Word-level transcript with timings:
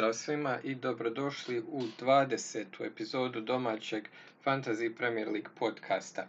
Pozdrav 0.00 0.14
svima 0.14 0.58
i 0.64 0.74
dobrodošli 0.74 1.60
u 1.60 1.82
20. 2.00 2.86
epizodu 2.86 3.40
domaćeg 3.40 4.08
Fantasy 4.44 4.96
Premier 4.96 5.28
League 5.28 5.50
podcasta. 5.58 6.26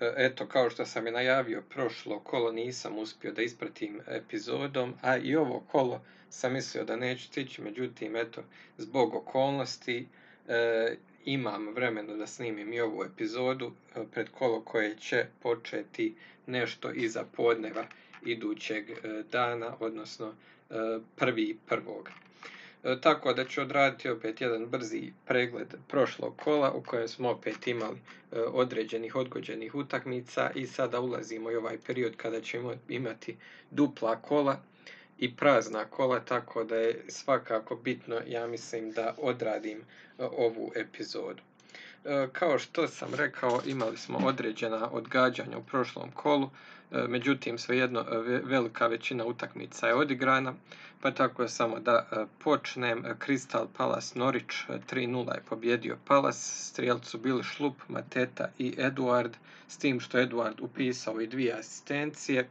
E, 0.00 0.14
eto, 0.16 0.46
kao 0.46 0.70
što 0.70 0.86
sam 0.86 1.06
i 1.06 1.10
najavio, 1.10 1.62
prošlo 1.68 2.20
kolo 2.20 2.52
nisam 2.52 2.98
uspio 2.98 3.32
da 3.32 3.42
ispratim 3.42 4.00
epizodom, 4.08 4.94
a 5.02 5.16
i 5.16 5.36
ovo 5.36 5.60
kolo 5.60 6.02
sam 6.28 6.52
mislio 6.52 6.84
da 6.84 6.96
neću 6.96 7.24
stići, 7.24 7.62
međutim, 7.62 8.16
eto, 8.16 8.42
zbog 8.78 9.14
okolnosti 9.14 10.06
e, 10.48 10.96
imam 11.24 11.68
vremena 11.74 12.16
da 12.16 12.26
snimim 12.26 12.72
i 12.72 12.80
ovu 12.80 13.04
epizodu 13.04 13.72
e, 13.96 14.04
pred 14.12 14.28
kolo 14.28 14.60
koje 14.60 14.96
će 14.96 15.26
početi 15.42 16.14
nešto 16.46 16.90
iza 16.92 17.24
podneva 17.36 17.86
idućeg 18.26 18.90
e, 18.90 18.94
dana, 19.32 19.76
odnosno 19.80 20.34
prvi 21.16 21.58
prvog. 21.66 22.10
E, 22.84 23.00
tako 23.00 23.32
da 23.32 23.44
ću 23.44 23.60
odraditi 23.60 24.08
opet 24.08 24.40
jedan 24.40 24.66
brzi 24.66 25.12
pregled 25.26 25.74
prošlog 25.88 26.36
kola 26.36 26.72
u 26.72 26.82
kojem 26.82 27.08
smo 27.08 27.30
opet 27.30 27.66
imali 27.66 27.98
e, 28.32 28.40
određenih 28.40 29.16
odgođenih 29.16 29.74
utakmica 29.74 30.50
i 30.54 30.66
sada 30.66 31.00
ulazimo 31.00 31.50
i 31.50 31.56
ovaj 31.56 31.78
period 31.86 32.16
kada 32.16 32.40
ćemo 32.40 32.74
imati 32.88 33.36
dupla 33.70 34.22
kola 34.22 34.60
i 35.18 35.36
prazna 35.36 35.84
kola, 35.84 36.20
tako 36.20 36.64
da 36.64 36.76
je 36.76 37.04
svakako 37.08 37.76
bitno, 37.76 38.20
ja 38.26 38.46
mislim, 38.46 38.92
da 38.92 39.14
odradim 39.18 39.78
e, 39.78 39.82
ovu 40.24 40.72
epizodu. 40.76 41.42
Kao 42.32 42.58
što 42.58 42.88
sam 42.88 43.14
rekao, 43.14 43.60
imali 43.66 43.96
smo 43.96 44.18
određena 44.18 44.88
odgađanja 44.92 45.58
u 45.58 45.64
prošlom 45.64 46.10
kolu, 46.12 46.50
međutim 47.08 47.58
svejedno 47.58 48.04
velika 48.44 48.86
većina 48.86 49.24
utakmica 49.24 49.86
je 49.86 49.94
odigrana, 49.94 50.54
pa 51.00 51.10
tako 51.10 51.42
je 51.42 51.48
samo 51.48 51.80
da 51.80 52.26
počnem. 52.38 53.04
Crystal 53.26 53.66
Palace 53.76 54.18
Norwich 54.18 54.80
3-0 54.90 55.34
je 55.34 55.42
pobjedio 55.48 55.96
Palace, 56.06 56.38
strijelcu 56.38 57.18
bili 57.18 57.42
Šlup, 57.42 57.76
Mateta 57.88 58.48
i 58.58 58.74
Eduard, 58.78 59.36
s 59.68 59.78
tim 59.78 60.00
što 60.00 60.18
Eduard 60.18 60.60
upisao 60.60 61.20
i 61.20 61.26
dvije 61.26 61.52
asistencije. 61.52 62.50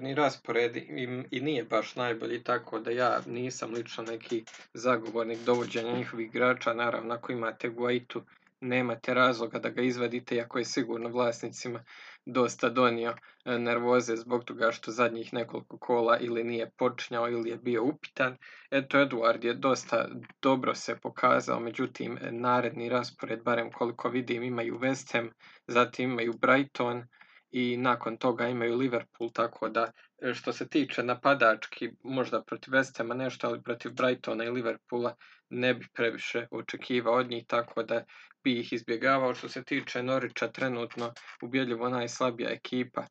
Ni 0.00 0.14
raspored 0.14 0.76
im 0.76 1.24
i 1.30 1.40
nije 1.40 1.64
baš 1.64 1.96
najbolji, 1.96 2.42
tako 2.42 2.78
da 2.78 2.90
ja 2.90 3.20
nisam 3.26 3.72
lično 3.74 4.04
neki 4.04 4.44
zagovornik 4.74 5.38
dovođenja 5.38 5.92
njihovih 5.92 6.26
igrača. 6.26 6.74
Naravno, 6.74 7.14
ako 7.14 7.32
imate 7.32 7.68
Guaitu, 7.68 8.22
nemate 8.60 9.14
razloga 9.14 9.58
da 9.58 9.68
ga 9.68 9.82
izvadite, 9.82 10.36
iako 10.36 10.58
je 10.58 10.64
sigurno 10.64 11.08
vlasnicima 11.08 11.84
dosta 12.26 12.68
donio 12.68 13.14
e, 13.44 13.58
nervoze 13.58 14.16
zbog 14.16 14.44
toga 14.44 14.72
što 14.72 14.90
zadnjih 14.90 15.34
nekoliko 15.34 15.78
kola 15.78 16.18
ili 16.18 16.44
nije 16.44 16.70
počinjao 16.70 17.30
ili 17.30 17.50
je 17.50 17.56
bio 17.56 17.84
upitan. 17.84 18.36
Eto, 18.70 19.00
Eduard 19.00 19.44
je 19.44 19.54
dosta 19.54 20.08
dobro 20.42 20.74
se 20.74 20.98
pokazao, 21.02 21.60
međutim, 21.60 22.18
naredni 22.30 22.88
raspored, 22.88 23.42
barem 23.42 23.72
koliko 23.72 24.08
vidim, 24.08 24.42
imaju 24.42 24.78
West 24.78 25.12
Ham, 25.12 25.30
zatim 25.66 26.10
imaju 26.10 26.32
Brighton 26.32 27.04
i 27.50 27.76
nakon 27.76 28.16
toga 28.16 28.48
imaju 28.48 28.76
Liverpool, 28.76 29.30
tako 29.32 29.68
da 29.68 29.92
e, 30.22 30.34
što 30.34 30.52
se 30.52 30.68
tiče 30.68 31.02
napadački, 31.02 31.90
možda 32.02 32.42
protiv 32.42 32.72
West 32.72 32.98
Hama 32.98 33.14
nešto, 33.14 33.46
ali 33.46 33.62
protiv 33.62 33.92
Brightona 33.92 34.44
i 34.44 34.50
Liverpoola 34.50 35.14
ne 35.50 35.74
bih 35.74 35.88
previše 35.94 36.46
očekivao 36.50 37.14
od 37.14 37.30
njih, 37.30 37.44
tako 37.46 37.82
da 37.82 38.04
bi 38.44 38.60
ih 38.60 38.72
izbjegavao. 38.72 39.34
Što 39.34 39.48
se 39.48 39.64
tiče 39.64 40.02
Norića, 40.02 40.48
trenutno 40.48 41.12
ubjedljivo 41.42 41.88
najslabija 41.88 42.50
ekipa 42.50 43.06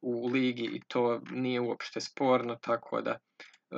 u 0.00 0.26
ligi 0.26 0.64
i 0.64 0.80
to 0.88 1.20
nije 1.30 1.60
uopšte 1.60 2.00
sporno, 2.00 2.56
tako 2.60 3.00
da 3.00 3.10
e, 3.10 3.16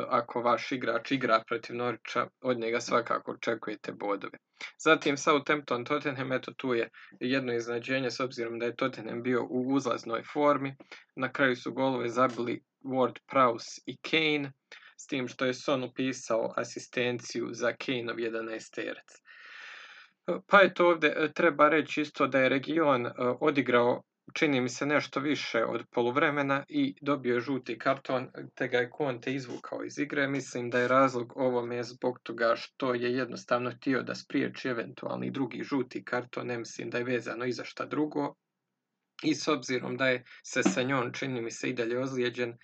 ako 0.08 0.42
vaš 0.42 0.72
igrač 0.72 1.12
igra 1.12 1.42
protiv 1.48 1.76
Norića, 1.76 2.26
od 2.40 2.58
njega 2.58 2.80
svakako 2.80 3.32
očekujete 3.32 3.92
bodove. 3.92 4.38
Zatim 4.78 5.16
Southampton 5.16 5.84
Tottenham, 5.84 6.32
eto 6.32 6.52
tu 6.56 6.74
je 6.74 6.88
jedno 7.20 7.52
iznadženje 7.52 8.10
s 8.10 8.20
obzirom 8.20 8.58
da 8.58 8.66
je 8.66 8.76
Tottenham 8.76 9.22
bio 9.22 9.42
u 9.50 9.74
uzlaznoj 9.74 10.22
formi. 10.32 10.76
Na 11.16 11.32
kraju 11.32 11.56
su 11.56 11.72
golove 11.72 12.08
zabili 12.08 12.62
Ward 12.84 13.18
Prowse 13.32 13.80
i 13.86 13.96
Kane, 13.96 14.52
s 14.96 15.06
tim 15.06 15.28
što 15.28 15.44
je 15.44 15.54
Son 15.54 15.84
upisao 15.84 16.52
asistenciju 16.56 17.48
za 17.52 17.72
Kaneov 17.72 18.16
11 18.16 18.74
terac. 18.74 19.08
Pa 20.46 20.62
eto 20.62 20.88
ovdje 20.88 21.14
e, 21.16 21.32
treba 21.32 21.68
reći 21.68 22.00
isto 22.00 22.26
da 22.26 22.40
je 22.40 22.48
region 22.48 23.06
e, 23.06 23.12
odigrao 23.40 24.02
čini 24.32 24.60
mi 24.60 24.68
se 24.68 24.86
nešto 24.86 25.20
više 25.20 25.64
od 25.64 25.84
poluvremena 25.90 26.64
i 26.68 26.94
dobio 27.00 27.34
je 27.34 27.40
žuti 27.40 27.78
karton, 27.78 28.28
te 28.54 28.68
ga 28.68 28.78
je 28.78 28.90
Conte 28.98 29.34
izvukao 29.34 29.84
iz 29.84 29.98
igre. 29.98 30.28
Mislim 30.28 30.70
da 30.70 30.80
je 30.80 30.88
razlog 30.88 31.32
ovome 31.36 31.82
zbog 31.82 32.18
toga 32.22 32.54
što 32.56 32.94
je 32.94 33.12
jednostavno 33.12 33.70
htio 33.70 34.02
da 34.02 34.14
spriječi 34.14 34.68
eventualni 34.68 35.30
drugi 35.30 35.62
žuti 35.62 36.04
karton, 36.04 36.46
ne 36.46 36.58
mislim 36.58 36.90
da 36.90 36.98
je 36.98 37.04
vezano 37.04 37.44
i 37.44 37.52
za 37.52 37.64
šta 37.64 37.86
drugo. 37.86 38.34
I 39.22 39.34
s 39.34 39.48
obzirom 39.48 39.96
da 39.96 40.08
je 40.08 40.24
se 40.44 40.62
sa 40.62 40.82
njom 40.82 41.12
čini 41.12 41.40
mi 41.40 41.50
se 41.50 41.70
i 41.70 41.72
dalje 41.72 41.98
ozlijeđen, 41.98 42.58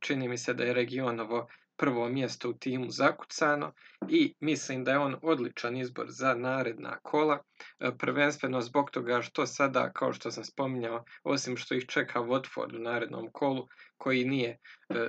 čini 0.00 0.28
mi 0.28 0.38
se 0.38 0.54
da 0.54 0.64
je 0.64 0.72
regionovo 0.72 1.48
prvo 1.78 2.08
mjesto 2.08 2.50
u 2.50 2.52
timu 2.52 2.90
zakucano 2.90 3.72
i 4.08 4.34
mislim 4.40 4.84
da 4.84 4.90
je 4.90 4.98
on 4.98 5.16
odličan 5.22 5.76
izbor 5.76 6.06
za 6.08 6.34
naredna 6.34 6.98
kola, 7.02 7.42
e, 7.80 7.90
prvenstveno 7.98 8.60
zbog 8.60 8.90
toga 8.90 9.22
što 9.22 9.46
sada, 9.46 9.92
kao 9.92 10.12
što 10.12 10.30
sam 10.30 10.44
spominjao, 10.44 11.04
osim 11.24 11.56
što 11.56 11.74
ih 11.74 11.86
čeka 11.86 12.20
Watford 12.20 12.76
u 12.76 12.78
narednom 12.78 13.28
kolu, 13.32 13.68
koji 13.96 14.24
nije 14.24 14.50
e, 14.50 14.58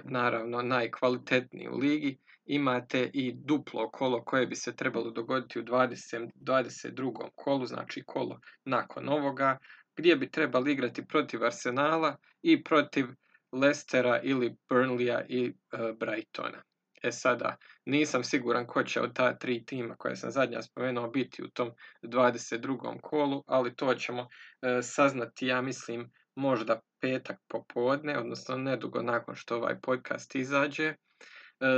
naravno 0.04 0.62
najkvalitetniji 0.62 1.70
u 1.70 1.78
ligi, 1.78 2.18
imate 2.46 3.10
i 3.14 3.34
duplo 3.34 3.90
kolo 3.92 4.24
koje 4.24 4.48
bi 4.48 4.56
se 4.56 4.76
trebalo 4.76 5.12
dogoditi 5.12 5.60
u 5.60 5.64
20, 5.64 6.30
22. 6.36 7.30
kolu, 7.36 7.66
znači 7.66 8.04
kolo 8.06 8.40
nakon 8.66 9.10
ovoga, 9.10 9.58
gdje 9.96 10.16
bi 10.16 10.32
trebali 10.32 10.72
igrati 10.72 11.08
protiv 11.08 11.44
Arsenala 11.44 12.18
i 12.42 12.64
protiv 12.64 13.06
Lestera 13.52 14.22
ili 14.24 14.56
Burnleya 14.70 15.26
i 15.28 15.46
e, 15.48 15.78
Brightona. 16.00 16.64
E 17.04 17.12
sada, 17.12 17.58
nisam 17.86 18.24
siguran 18.24 18.68
ko 18.68 18.84
će 18.84 19.02
od 19.02 19.16
ta 19.16 19.38
tri 19.38 19.66
tima 19.66 19.96
koje 19.96 20.16
sam 20.16 20.32
zadnja 20.32 20.62
spomenuo 20.62 21.08
biti 21.08 21.44
u 21.44 21.50
tom 21.50 21.72
22. 22.02 23.02
kolu, 23.02 23.44
ali 23.48 23.76
to 23.76 23.96
ćemo 23.96 24.28
e, 24.62 24.82
saznati, 24.82 25.48
ja 25.48 25.62
mislim, 25.62 26.12
možda 26.36 26.80
petak 27.02 27.40
popodne, 27.48 28.18
odnosno 28.18 28.58
nedugo 28.58 29.02
nakon 29.02 29.36
što 29.36 29.56
ovaj 29.56 29.80
podcast 29.82 30.36
izađe, 30.36 30.86
e, 30.86 30.96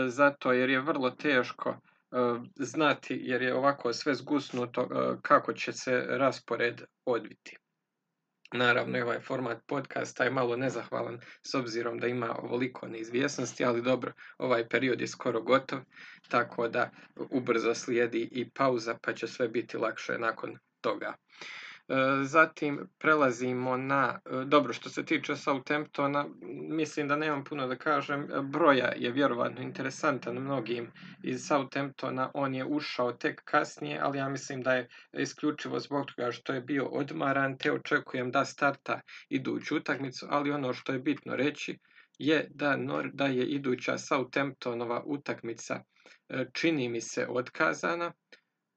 zato 0.07 0.51
jer 0.51 0.69
je 0.69 0.81
vrlo 0.81 1.09
teško 1.09 1.77
znati, 2.55 3.19
jer 3.23 3.41
je 3.41 3.55
ovako 3.55 3.93
sve 3.93 4.13
zgusnuto 4.15 4.87
kako 5.21 5.53
će 5.53 5.73
se 5.73 6.05
raspored 6.07 6.81
odviti. 7.05 7.57
Naravno, 8.53 9.03
ovaj 9.03 9.19
format 9.19 9.57
podcasta 9.67 10.23
je 10.23 10.31
malo 10.31 10.55
nezahvalan 10.55 11.19
s 11.43 11.53
obzirom 11.55 11.99
da 11.99 12.07
ima 12.07 12.35
ovoliko 12.35 12.87
neizvjesnosti, 12.87 13.65
ali 13.65 13.81
dobro, 13.81 14.13
ovaj 14.37 14.67
period 14.69 15.01
je 15.01 15.07
skoro 15.07 15.41
gotov, 15.41 15.79
tako 16.29 16.67
da 16.67 16.89
ubrzo 17.29 17.73
slijedi 17.75 18.29
i 18.31 18.49
pauza 18.49 18.97
pa 19.01 19.13
će 19.13 19.27
sve 19.27 19.47
biti 19.47 19.77
lakše 19.77 20.17
nakon 20.19 20.57
toga. 20.81 21.13
E, 21.91 22.23
zatim 22.23 22.79
prelazimo 22.99 23.77
na, 23.77 24.19
e, 24.25 24.45
dobro 24.45 24.73
što 24.73 24.89
se 24.89 25.05
tiče 25.05 25.35
Southamptona, 25.35 26.25
mislim 26.69 27.07
da 27.07 27.15
nemam 27.15 27.43
puno 27.43 27.67
da 27.67 27.75
kažem, 27.75 28.27
broja 28.43 28.93
je 28.95 29.11
vjerovatno 29.11 29.61
interesantan 29.61 30.35
mnogim 30.35 30.91
iz 31.23 31.45
Southamptona, 31.47 32.31
on 32.33 32.55
je 32.55 32.65
ušao 32.65 33.11
tek 33.11 33.41
kasnije, 33.45 33.99
ali 34.01 34.17
ja 34.17 34.29
mislim 34.29 34.61
da 34.61 34.73
je 34.73 34.87
isključivo 35.13 35.79
zbog 35.79 36.05
toga 36.05 36.31
što 36.31 36.53
je 36.53 36.61
bio 36.61 36.85
odmaran, 36.85 37.57
te 37.57 37.71
očekujem 37.71 38.31
da 38.31 38.45
starta 38.45 39.01
iduću 39.29 39.77
utakmicu, 39.77 40.27
ali 40.29 40.51
ono 40.51 40.73
što 40.73 40.93
je 40.93 40.99
bitno 40.99 41.35
reći 41.35 41.79
je 42.17 42.47
da, 42.49 42.77
da 43.13 43.25
je 43.25 43.45
iduća 43.45 43.97
Southamptonova 43.97 45.03
utakmica 45.05 45.83
e, 46.29 46.45
čini 46.53 46.89
mi 46.89 47.01
se 47.01 47.27
otkazana 47.29 48.13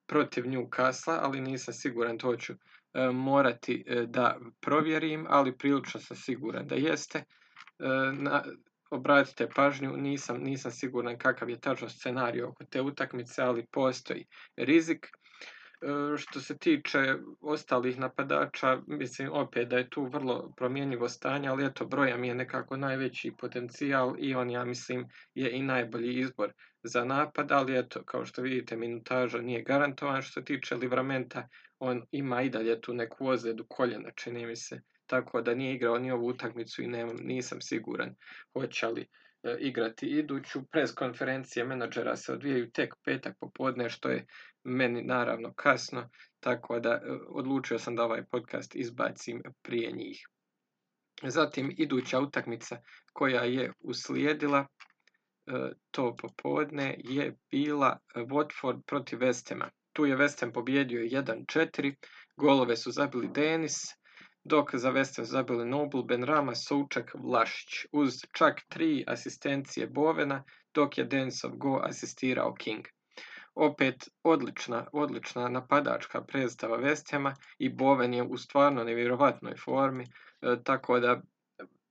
protiv 0.06 0.44
Newcastle, 0.44 1.18
ali 1.20 1.40
nisam 1.40 1.74
siguran, 1.74 2.18
to 2.18 2.36
ću 2.36 2.52
E, 2.52 2.73
morati 3.12 3.84
e, 3.86 4.06
da 4.06 4.38
provjerim, 4.60 5.26
ali 5.28 5.56
prilično 5.58 6.00
sam 6.00 6.16
siguran 6.16 6.66
da 6.66 6.74
jeste. 6.74 7.18
E, 7.18 7.24
obratite 8.90 9.48
pažnju, 9.54 9.96
nisam, 9.96 10.38
nisam 10.40 10.70
siguran 10.70 11.18
kakav 11.18 11.50
je 11.50 11.60
tačno 11.60 11.88
scenarij 11.88 12.42
oko 12.42 12.64
te 12.64 12.80
utakmice, 12.80 13.42
ali 13.42 13.66
postoji 13.66 14.26
rizik. 14.56 15.08
Što 16.16 16.40
se 16.40 16.58
tiče 16.58 17.14
ostalih 17.40 17.98
napadača, 17.98 18.78
mislim 18.86 19.32
opet 19.32 19.68
da 19.68 19.76
je 19.76 19.90
tu 19.90 20.04
vrlo 20.04 20.52
promjenjivo 20.56 21.08
stanje, 21.08 21.48
ali 21.48 21.66
eto 21.66 21.86
broja 21.86 22.16
mi 22.16 22.28
je 22.28 22.34
nekako 22.34 22.76
najveći 22.76 23.32
potencijal 23.38 24.14
i 24.18 24.34
on 24.34 24.50
ja 24.50 24.64
mislim 24.64 25.08
je 25.34 25.50
i 25.50 25.62
najbolji 25.62 26.20
izbor 26.20 26.52
za 26.82 27.04
napad, 27.04 27.52
ali 27.52 27.78
eto 27.78 28.02
kao 28.04 28.24
što 28.26 28.42
vidite 28.42 28.76
minutaža 28.76 29.38
nije 29.38 29.62
garantovan 29.62 30.22
što 30.22 30.40
se 30.40 30.44
tiče 30.44 30.76
livramenta, 30.76 31.48
on 31.78 32.02
ima 32.10 32.42
i 32.42 32.50
dalje 32.50 32.80
tu 32.80 32.94
neku 32.94 33.26
ozljedu 33.26 33.66
koljena, 33.68 34.10
čini 34.16 34.46
mi 34.46 34.56
se, 34.56 34.80
tako 35.06 35.42
da 35.42 35.54
nije 35.54 35.74
igrao 35.74 35.98
ni 35.98 36.10
ovu 36.10 36.26
utakmicu 36.26 36.82
i 36.82 36.86
nemam, 36.86 37.16
nisam 37.16 37.60
siguran 37.60 38.14
hoće 38.52 38.86
li 38.86 39.06
igrati 39.58 40.06
iduću. 40.06 40.62
Prez 40.72 40.94
konferencije 40.94 41.64
menadžera 41.64 42.16
se 42.16 42.32
odvijaju 42.32 42.70
tek 42.70 42.94
petak 43.04 43.36
popodne, 43.40 43.90
što 43.90 44.08
je 44.08 44.26
meni 44.64 45.02
naravno 45.02 45.52
kasno, 45.54 46.10
tako 46.40 46.80
da 46.80 47.00
odlučio 47.28 47.78
sam 47.78 47.96
da 47.96 48.04
ovaj 48.04 48.24
podcast 48.24 48.76
izbacim 48.76 49.42
prije 49.62 49.92
njih. 49.92 50.26
Zatim 51.22 51.74
iduća 51.78 52.20
utakmica 52.20 52.76
koja 53.12 53.42
je 53.42 53.72
uslijedila 53.80 54.66
to 55.90 56.16
popodne 56.16 56.96
je 56.98 57.36
bila 57.50 57.98
Watford 58.14 58.82
protiv 58.86 59.18
Westema. 59.18 59.68
Tu 59.92 60.06
je 60.06 60.16
Westem 60.16 60.52
pobjedio 60.52 61.00
1-4, 61.00 61.94
golove 62.36 62.76
su 62.76 62.90
zabili 62.90 63.28
Denis, 63.28 63.76
dok 64.44 64.74
za 64.74 64.92
Westem 64.92 65.22
zabili 65.24 65.64
Noble, 65.64 66.02
Benrama, 66.08 66.54
Souček, 66.54 67.14
Vlašić, 67.14 67.86
uz 67.92 68.12
čak 68.32 68.60
tri 68.68 69.04
asistencije 69.06 69.86
Bovena, 69.86 70.44
dok 70.74 70.98
je 70.98 71.04
Denisov 71.04 71.56
go 71.56 71.80
asistirao 71.82 72.54
King. 72.54 72.84
Opet 73.54 74.08
odlična, 74.22 74.86
odlična 74.92 75.48
napadačka 75.48 76.22
predstava 76.22 76.78
Westema 76.78 77.34
i 77.58 77.68
Boven 77.68 78.14
je 78.14 78.22
u 78.22 78.36
stvarno 78.36 78.84
nevjerovatnoj 78.84 79.56
formi, 79.56 80.04
e, 80.04 80.56
tako 80.64 81.00
da 81.00 81.22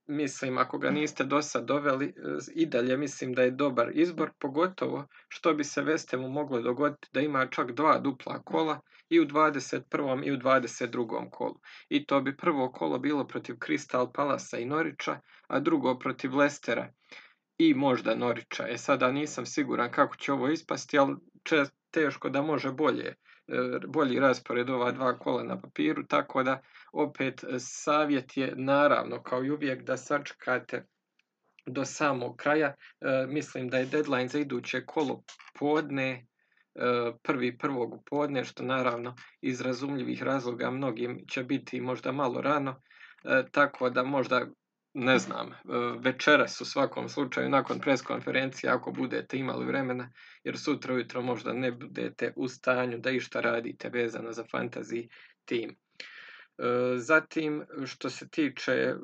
mislim 0.07 0.57
ako 0.57 0.77
ga 0.77 0.91
niste 0.91 1.23
do 1.23 1.41
sad 1.41 1.65
doveli 1.65 2.05
e, 2.05 2.11
i 2.55 2.65
dalje 2.65 2.97
mislim 2.97 3.33
da 3.33 3.41
je 3.43 3.51
dobar 3.51 3.91
izbor, 3.93 4.31
pogotovo 4.39 5.07
što 5.27 5.53
bi 5.53 5.63
se 5.63 5.81
Vestemu 5.81 6.29
moglo 6.29 6.61
dogoditi 6.61 7.07
da 7.13 7.21
ima 7.21 7.47
čak 7.47 7.71
dva 7.71 7.99
dupla 7.99 8.41
kola 8.43 8.79
i 9.09 9.19
u 9.19 9.25
21. 9.25 10.23
i 10.25 10.31
u 10.31 10.37
22. 10.37 11.29
kolu. 11.29 11.59
I 11.89 12.05
to 12.05 12.21
bi 12.21 12.37
prvo 12.37 12.71
kolo 12.71 12.99
bilo 12.99 13.27
protiv 13.27 13.55
Crystal 13.55 14.11
Palasa 14.13 14.57
i 14.57 14.65
Norića, 14.65 15.19
a 15.47 15.59
drugo 15.59 15.99
protiv 15.99 16.35
Lestera 16.35 16.89
i 17.57 17.73
možda 17.73 18.15
Norića. 18.15 18.67
E 18.69 18.77
sada 18.77 19.11
nisam 19.11 19.45
siguran 19.45 19.91
kako 19.91 20.15
će 20.15 20.33
ovo 20.33 20.49
ispasti, 20.49 20.97
ali 20.97 21.15
teško 21.91 22.29
da 22.29 22.41
može 22.41 22.71
bolje 22.71 23.15
E, 23.47 23.79
bolji 23.87 24.19
raspored 24.19 24.69
ova 24.69 24.91
dva 24.91 25.17
kola 25.17 25.43
na 25.43 25.61
papiru, 25.61 26.03
tako 26.07 26.43
da 26.43 26.61
opet 26.93 27.43
e, 27.43 27.59
savjet 27.59 28.37
je 28.37 28.53
naravno 28.55 29.23
kao 29.23 29.43
i 29.43 29.51
uvijek 29.51 29.83
da 29.83 29.97
sačekate 29.97 30.85
do 31.65 31.85
samog 31.85 32.35
kraja. 32.37 32.67
E, 32.67 33.25
mislim 33.27 33.69
da 33.69 33.77
je 33.77 33.85
deadline 33.85 34.27
za 34.27 34.39
iduće 34.39 34.85
kolo 34.85 35.23
podne, 35.59 36.25
prvi 37.23 37.57
prvog 37.57 38.03
podne, 38.09 38.43
što 38.43 38.63
naravno 38.63 39.15
iz 39.41 39.61
razumljivih 39.61 40.23
razloga 40.23 40.71
mnogim 40.71 41.19
će 41.29 41.43
biti 41.43 41.81
možda 41.81 42.11
malo 42.11 42.41
rano, 42.41 42.81
tako 43.51 43.89
da 43.89 44.03
možda 44.03 44.47
ne 44.93 45.17
znam, 45.17 45.51
e, 45.51 45.55
večeras 45.99 46.61
u 46.61 46.65
svakom 46.65 47.09
slučaju 47.09 47.49
nakon 47.49 47.79
pres 47.79 48.01
konferencije 48.01 48.69
ako 48.69 48.91
budete 48.91 49.37
imali 49.37 49.65
vremena, 49.65 50.11
jer 50.43 50.57
sutra 50.57 50.93
ujutro 50.93 51.21
možda 51.21 51.53
ne 51.53 51.71
budete 51.71 52.33
u 52.35 52.47
stanju 52.47 52.97
da 52.97 53.11
išta 53.11 53.41
radite 53.41 53.89
vezano 53.89 54.31
za 54.31 54.43
fantasy 54.43 55.07
tim. 55.45 55.69
E, 55.69 55.75
zatim, 56.97 57.63
što 57.85 58.09
se 58.09 58.29
tiče 58.29 58.95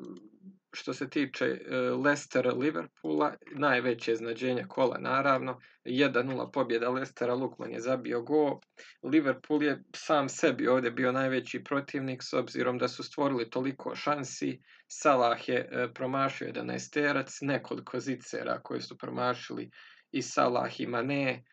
što 0.72 0.94
se 0.94 1.10
tiče 1.10 1.44
e, 1.44 1.76
Leicester 1.76 2.46
Liverpoola, 2.56 3.34
najveće 3.52 4.14
znađenje 4.14 4.64
kola 4.68 4.98
naravno, 4.98 5.60
1-0 5.84 6.52
pobjeda 6.52 6.90
Leicestera, 6.90 7.34
Lukman 7.34 7.72
je 7.72 7.80
zabio 7.80 8.22
go. 8.22 8.60
Liverpool 9.02 9.62
je 9.62 9.82
sam 9.96 10.28
sebi 10.28 10.68
ovdje 10.68 10.90
bio 10.90 11.12
najveći 11.12 11.64
protivnik 11.64 12.22
s 12.22 12.32
obzirom 12.32 12.78
da 12.78 12.88
su 12.88 13.02
stvorili 13.02 13.50
toliko 13.50 13.96
šansi. 13.96 14.60
Salah 14.88 15.48
je 15.48 15.68
e, 15.70 15.88
promašio 15.94 16.48
11 16.48 16.92
terac, 16.92 17.38
nekoliko 17.40 18.00
zicera 18.00 18.60
koji 18.62 18.80
su 18.80 18.98
promašili 18.98 19.70
i 20.12 20.22
Salah 20.22 20.80
i 20.80 20.86
Mane. 20.86 21.44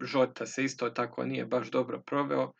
Žota 0.00 0.46
se 0.46 0.64
isto 0.64 0.90
tako 0.90 1.24
nije 1.24 1.44
baš 1.46 1.70
dobro 1.70 2.02
proveo 2.06 2.52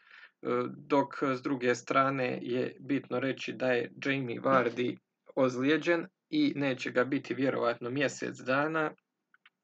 dok 0.77 1.23
s 1.23 1.43
druge 1.43 1.75
strane 1.75 2.39
je 2.43 2.77
bitno 2.81 3.21
reći 3.21 3.53
da 3.53 3.67
je 3.67 3.93
Jamie 4.05 4.41
Vardy 4.41 4.97
ozlijeđen 5.35 6.07
i 6.31 6.53
neće 6.57 6.91
ga 6.91 7.05
biti 7.05 7.35
vjerovatno 7.35 7.91
mjesec 7.91 8.37
dana, 8.37 8.91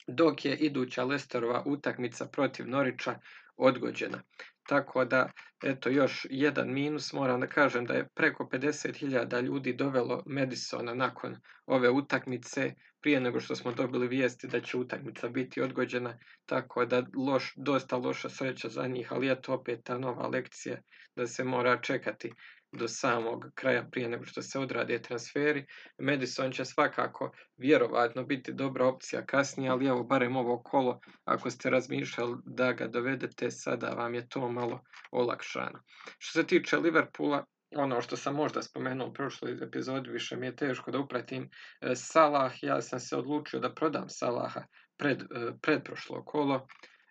dok 0.07 0.45
je 0.45 0.57
iduća 0.57 1.05
Lesterova 1.05 1.63
utakmica 1.67 2.27
protiv 2.27 2.69
Norića 2.69 3.19
odgođena. 3.57 4.23
Tako 4.69 5.05
da, 5.05 5.31
eto, 5.65 5.89
još 5.89 6.27
jedan 6.31 6.73
minus, 6.73 7.13
moram 7.13 7.41
da 7.41 7.47
kažem 7.47 7.87
da 7.87 7.95
je 7.95 8.09
preko 8.15 8.45
50.000 8.53 9.43
ljudi 9.43 9.73
dovelo 9.73 10.23
Madisona 10.27 10.95
nakon 10.95 11.37
ove 11.67 11.91
utakmice, 11.91 12.75
prije 13.01 13.21
nego 13.21 13.41
što 13.41 13.57
smo 13.57 13.73
dobili 13.73 14.09
vijesti 14.09 14.49
da 14.49 14.61
će 14.61 14.77
utakmica 14.77 15.29
biti 15.29 15.63
odgođena, 15.63 16.19
tako 16.47 16.87
da 16.87 17.03
loš, 17.17 17.53
dosta 17.57 17.97
loša 17.97 18.29
sreća 18.29 18.69
za 18.69 18.87
njih, 18.87 19.13
ali 19.13 19.31
eto 19.31 19.55
opet 19.55 19.81
ta 19.85 19.99
nova 19.99 20.27
lekcija 20.29 20.81
da 21.17 21.27
se 21.27 21.45
mora 21.45 21.81
čekati 21.81 22.33
do 22.73 22.89
samog 22.89 23.45
kraja 23.55 23.89
prije 23.91 24.09
nego 24.09 24.25
što 24.25 24.43
se 24.43 24.59
odrade 24.59 25.03
transferi. 25.03 25.67
Madison 25.99 26.53
će 26.53 26.65
svakako 26.65 27.33
vjerovatno 27.57 28.25
biti 28.25 28.53
dobra 28.53 28.87
opcija 28.87 29.27
kasnije, 29.27 29.71
ali 29.71 29.87
evo 29.87 30.05
barem 30.05 30.37
ovo 30.37 30.63
kolo, 30.63 31.01
ako 31.25 31.51
ste 31.51 31.71
razmišljali 31.71 32.37
da 32.45 32.73
ga 32.73 32.87
dovedete, 32.87 33.51
sada 33.51 33.91
vam 33.91 34.15
je 34.15 34.29
to 34.29 34.49
malo 34.49 34.81
olakšano. 35.11 35.83
Što 36.19 36.41
se 36.41 36.47
tiče 36.47 36.77
Liverpoola, 36.77 37.45
ono 37.77 38.01
što 38.03 38.17
sam 38.17 38.35
možda 38.35 38.63
spomenuo 38.63 39.09
u 39.09 39.13
prošloj 39.13 39.53
epizodi, 39.63 40.11
više 40.11 40.37
mi 40.37 40.47
je 40.47 40.57
teško 40.57 40.91
da 40.91 40.99
upratim 40.99 41.51
e, 41.81 41.95
Salah. 41.95 42.53
Ja 42.63 42.83
sam 42.83 43.01
se 43.01 43.17
odlučio 43.17 43.61
da 43.61 43.75
prodam 43.75 44.09
Salaha 44.09 44.65
pred, 44.99 45.23
e, 45.23 45.83
prošlo 45.85 46.25
kolo 46.25 46.67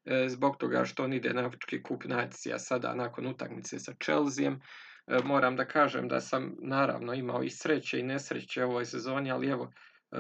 e, 0.06 0.30
zbog 0.30 0.58
toga 0.58 0.86
što 0.86 1.04
on 1.04 1.14
ide 1.14 1.34
na 1.34 1.46
Afrički 1.46 1.84
kup 1.84 2.04
nacija 2.06 2.60
sada 2.60 2.96
nakon 2.96 3.28
utakmice 3.28 3.80
sa 3.80 3.94
Chelseaem. 4.04 4.60
E, 5.10 5.20
moram 5.24 5.56
da 5.56 5.66
kažem 5.66 6.08
da 6.08 6.22
sam 6.22 6.56
naravno 6.62 7.14
imao 7.14 7.44
i 7.44 7.50
sreće 7.50 8.00
i 8.00 8.04
nesreće 8.04 8.66
u 8.66 8.70
ovoj 8.70 8.86
sezoni, 8.86 9.32
ali 9.32 9.48
evo, 9.48 9.72
e, 10.12 10.18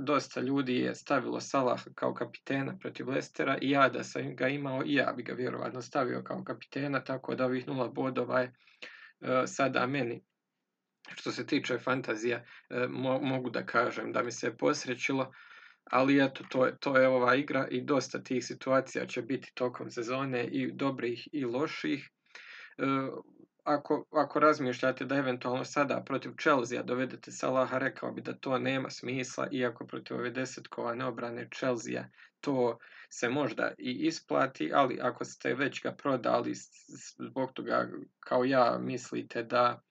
dosta 0.00 0.40
ljudi 0.40 0.76
je 0.76 0.94
stavilo 0.94 1.40
Salah 1.40 1.80
kao 1.94 2.14
kapitena 2.14 2.78
protiv 2.78 3.08
Lestera 3.08 3.58
i 3.60 3.70
ja 3.70 3.88
da 3.88 4.04
sam 4.04 4.36
ga 4.36 4.48
imao 4.48 4.82
i 4.84 4.94
ja 4.94 5.12
bi 5.16 5.22
ga 5.22 5.32
vjerovatno 5.32 5.82
stavio 5.82 6.22
kao 6.22 6.44
kapitena, 6.44 7.04
tako 7.04 7.34
da 7.34 7.44
ovih 7.44 7.68
nula 7.68 7.88
bodova 7.88 8.40
je 8.40 8.54
e, 9.20 9.46
sada 9.46 9.86
meni. 9.86 10.24
Što 11.14 11.32
se 11.32 11.46
tiče 11.46 11.78
fantazija 11.78 12.44
mogu 13.20 13.50
da 13.50 13.66
kažem 13.66 14.12
da 14.12 14.22
mi 14.22 14.32
se 14.32 14.56
posrećilo, 14.56 15.32
ali 15.90 16.24
eto, 16.24 16.44
to 16.48 16.66
je, 16.66 16.76
to 16.80 16.96
je 16.96 17.08
ova 17.08 17.34
igra 17.34 17.68
i 17.70 17.80
dosta 17.80 18.22
tih 18.22 18.44
situacija 18.44 19.06
će 19.06 19.22
biti 19.22 19.52
tokom 19.54 19.90
sezone 19.90 20.46
i 20.46 20.72
dobrih 20.72 21.28
i 21.32 21.44
loših 21.44 22.10
ako, 23.68 24.04
ako 24.10 24.40
razmišljate 24.40 25.04
da 25.04 25.16
eventualno 25.16 25.64
sada 25.64 26.02
protiv 26.06 26.30
Chelsea 26.42 26.82
dovedete 26.82 27.30
Salaha, 27.30 27.78
rekao 27.78 28.12
bi 28.12 28.20
da 28.20 28.34
to 28.34 28.58
nema 28.58 28.90
smisla, 28.90 29.48
iako 29.50 29.86
protiv 29.86 30.16
ove 30.16 30.30
desetkovane 30.30 31.04
obrane 31.04 31.48
Chelsea 31.58 32.04
to 32.40 32.78
se 33.10 33.28
možda 33.28 33.72
i 33.78 33.90
isplati, 34.06 34.70
ali 34.74 34.98
ako 35.02 35.24
ste 35.24 35.54
već 35.54 35.82
ga 35.82 35.92
prodali 35.92 36.54
zbog 37.18 37.52
toga 37.52 37.88
kao 38.20 38.44
ja 38.44 38.78
mislite 38.80 39.42
da 39.42 39.82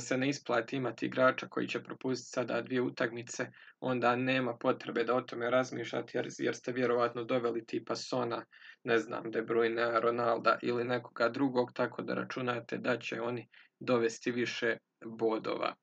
se 0.00 0.16
ne 0.16 0.28
isplati 0.28 0.76
imati 0.76 1.06
igrača 1.06 1.48
koji 1.48 1.68
će 1.68 1.82
propustiti 1.82 2.32
sada 2.32 2.62
dvije 2.62 2.80
utakmice, 2.80 3.46
onda 3.80 4.16
nema 4.16 4.56
potrebe 4.56 5.04
da 5.04 5.14
o 5.14 5.20
tome 5.20 5.50
razmišljate 5.50 6.18
jer, 6.18 6.28
jer 6.38 6.56
ste 6.56 6.72
vjerovatno 6.72 7.24
doveli 7.24 7.66
tipa 7.66 7.96
Sona, 7.96 8.44
ne 8.84 8.98
znam, 8.98 9.30
De 9.30 9.42
Bruyne, 9.42 10.00
Ronalda 10.00 10.58
ili 10.62 10.84
nekoga 10.84 11.28
drugog, 11.28 11.72
tako 11.72 12.02
da 12.02 12.14
računate 12.14 12.78
da 12.78 12.98
će 12.98 13.20
oni 13.20 13.48
dovesti 13.80 14.30
više 14.30 14.76
bodova. 15.04 15.74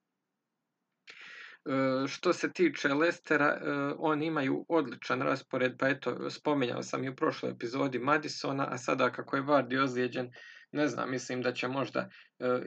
E, 1.66 2.08
što 2.08 2.34
se 2.34 2.54
tiče 2.54 2.94
Lestera, 2.94 3.46
e, 3.48 3.72
oni 3.98 4.26
imaju 4.26 4.66
odličan 4.70 5.22
raspored, 5.22 5.74
pa 5.80 5.90
eto, 5.90 6.30
spominjao 6.30 6.84
sam 6.84 7.04
i 7.04 7.10
u 7.10 7.16
prošloj 7.16 7.52
epizodi 7.52 8.00
Madisona, 8.00 8.68
a 8.72 8.78
sada 8.78 9.12
kako 9.12 9.36
je 9.36 9.42
Vardy 9.42 9.84
ozlijeđen, 9.84 10.32
ne 10.76 10.88
znam, 10.88 11.12
mislim 11.12 11.42
da 11.42 11.54
će 11.54 11.68
možda 11.68 12.10
e, 12.40 12.60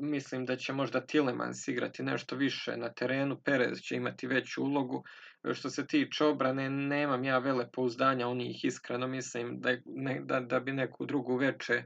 mislim 0.00 0.44
da 0.44 0.56
će 0.56 0.72
možda 0.72 1.00
Tillemans 1.00 1.68
igrati 1.68 2.02
nešto 2.02 2.36
više 2.36 2.76
na 2.76 2.92
terenu, 2.92 3.40
Perez 3.44 3.78
će 3.80 3.96
imati 3.96 4.26
veću 4.26 4.62
ulogu. 4.62 5.04
E, 5.44 5.54
što 5.54 5.70
se 5.70 5.86
tiče 5.86 6.24
obrane, 6.24 6.70
nemam 6.70 7.24
ja 7.24 7.38
vele 7.38 7.70
pouzdanja 7.72 8.28
u 8.28 8.34
njih, 8.34 8.64
iskreno 8.64 9.06
mislim 9.06 9.60
da, 9.60 9.76
ne, 9.84 10.20
da, 10.24 10.40
da 10.40 10.60
bi 10.60 10.72
neku 10.72 11.06
drugu 11.06 11.36
veče 11.36 11.74
e, 11.74 11.84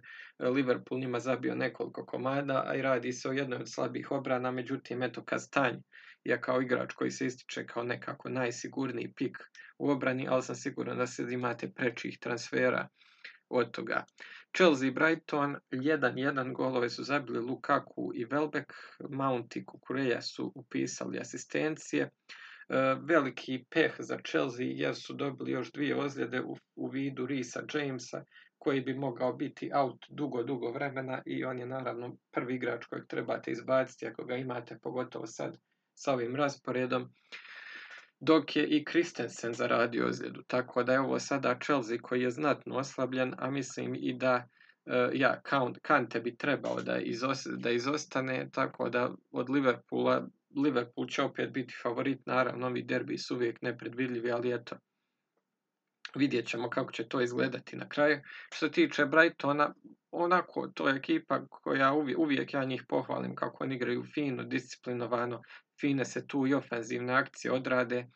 Liverpool 0.48 1.00
njima 1.00 1.20
zabio 1.20 1.54
nekoliko 1.54 2.06
komada, 2.06 2.64
a 2.66 2.74
i 2.74 2.82
radi 2.82 3.12
se 3.12 3.28
o 3.28 3.32
jednoj 3.32 3.58
od 3.58 3.72
slabih 3.72 4.10
obrana, 4.10 4.50
međutim, 4.50 5.02
eto, 5.02 5.24
Kastanj 5.24 5.76
je 6.24 6.40
kao 6.40 6.62
igrač 6.62 6.92
koji 6.92 7.10
se 7.10 7.26
ističe 7.26 7.66
kao 7.66 7.82
nekako 7.82 8.28
najsigurniji 8.28 9.12
pik 9.16 9.38
u 9.78 9.90
obrani, 9.90 10.26
ali 10.28 10.42
sam 10.42 10.54
siguran 10.54 10.98
da 10.98 11.06
se 11.06 11.26
imate 11.30 11.72
prečih 11.72 12.18
transfera 12.18 12.88
od 13.48 13.70
toga. 13.70 14.04
Chelsea 14.56 14.90
Brighton 14.90 15.56
1-1 15.70 16.52
golove 16.52 16.88
su 16.88 17.04
zabili 17.04 17.38
Lukaku 17.38 18.12
i 18.14 18.26
Welbeck, 18.26 18.72
Mount 19.10 19.56
i 19.56 19.64
Kukureja 19.64 20.22
su 20.22 20.52
upisali 20.54 21.18
asistencije. 21.18 22.10
veliki 23.02 23.64
peh 23.70 23.94
za 23.98 24.18
Chelsea 24.26 24.66
jer 24.66 24.96
su 24.96 25.14
dobili 25.14 25.52
još 25.52 25.72
dvije 25.72 25.96
ozljede 25.96 26.40
u, 26.40 26.56
u 26.76 26.88
vidu 26.88 27.26
Risa 27.26 27.62
Jamesa 27.74 28.24
koji 28.58 28.80
bi 28.80 28.94
mogao 28.94 29.32
biti 29.32 29.70
out 29.74 30.06
dugo, 30.08 30.42
dugo 30.42 30.72
vremena 30.72 31.22
i 31.26 31.44
on 31.44 31.58
je 31.58 31.66
naravno 31.66 32.16
prvi 32.32 32.54
igrač 32.54 32.84
kojeg 32.84 33.06
trebate 33.06 33.50
izbaciti 33.50 34.06
ako 34.06 34.24
ga 34.24 34.36
imate, 34.36 34.78
pogotovo 34.82 35.26
sad 35.26 35.56
sa 35.94 36.12
ovim 36.12 36.36
rasporedom 36.36 37.12
dok 38.20 38.56
je 38.56 38.66
i 38.66 38.84
Christensen 38.84 39.54
zaradio 39.54 40.06
ozljedu. 40.06 40.42
Tako 40.46 40.82
da 40.82 40.92
je 40.92 41.00
ovo 41.00 41.18
sada 41.18 41.58
Chelsea 41.64 41.98
koji 42.02 42.22
je 42.22 42.30
znatno 42.30 42.76
oslabljen, 42.76 43.34
a 43.38 43.50
mislim 43.50 43.94
i 43.94 44.12
da 44.12 44.48
uh, 44.86 44.94
ja, 45.12 45.40
Kante 45.82 46.20
bi 46.20 46.36
trebao 46.36 46.80
da, 46.82 46.98
izos, 46.98 47.46
da 47.46 47.70
izostane, 47.70 48.48
tako 48.52 48.88
da 48.88 49.10
od 49.30 49.50
Liverpoola, 49.50 50.28
Liverpool 50.56 51.06
će 51.06 51.22
opet 51.22 51.50
biti 51.50 51.74
favorit, 51.82 52.26
naravno 52.26 52.66
ovi 52.66 52.82
derbi 52.82 53.18
su 53.18 53.34
uvijek 53.34 53.62
nepredvidljivi, 53.62 54.32
ali 54.32 54.54
eto, 54.54 54.76
vidjet 56.14 56.46
ćemo 56.46 56.70
kako 56.70 56.92
će 56.92 57.08
to 57.08 57.20
izgledati 57.20 57.76
na 57.76 57.88
kraju. 57.88 58.20
Što 58.52 58.66
se 58.66 58.72
tiče 58.72 59.06
Brightona, 59.06 59.74
onako, 60.10 60.68
to 60.74 60.88
je 60.88 60.96
ekipa 60.96 61.46
koja 61.50 61.92
uvijek, 61.92 62.18
uvijek 62.18 62.54
ja 62.54 62.64
njih 62.64 62.84
pohvalim 62.88 63.34
kako 63.34 63.64
oni 63.64 63.74
igraju 63.74 64.04
fino, 64.14 64.44
disciplinovano, 64.44 65.42
fine 65.80 66.04
se 66.04 66.26
tu 66.26 66.46
i 66.46 66.54
ofenzivne 66.54 67.12
akcije 67.12 67.52
odrade. 67.52 67.96
E, 67.98 68.06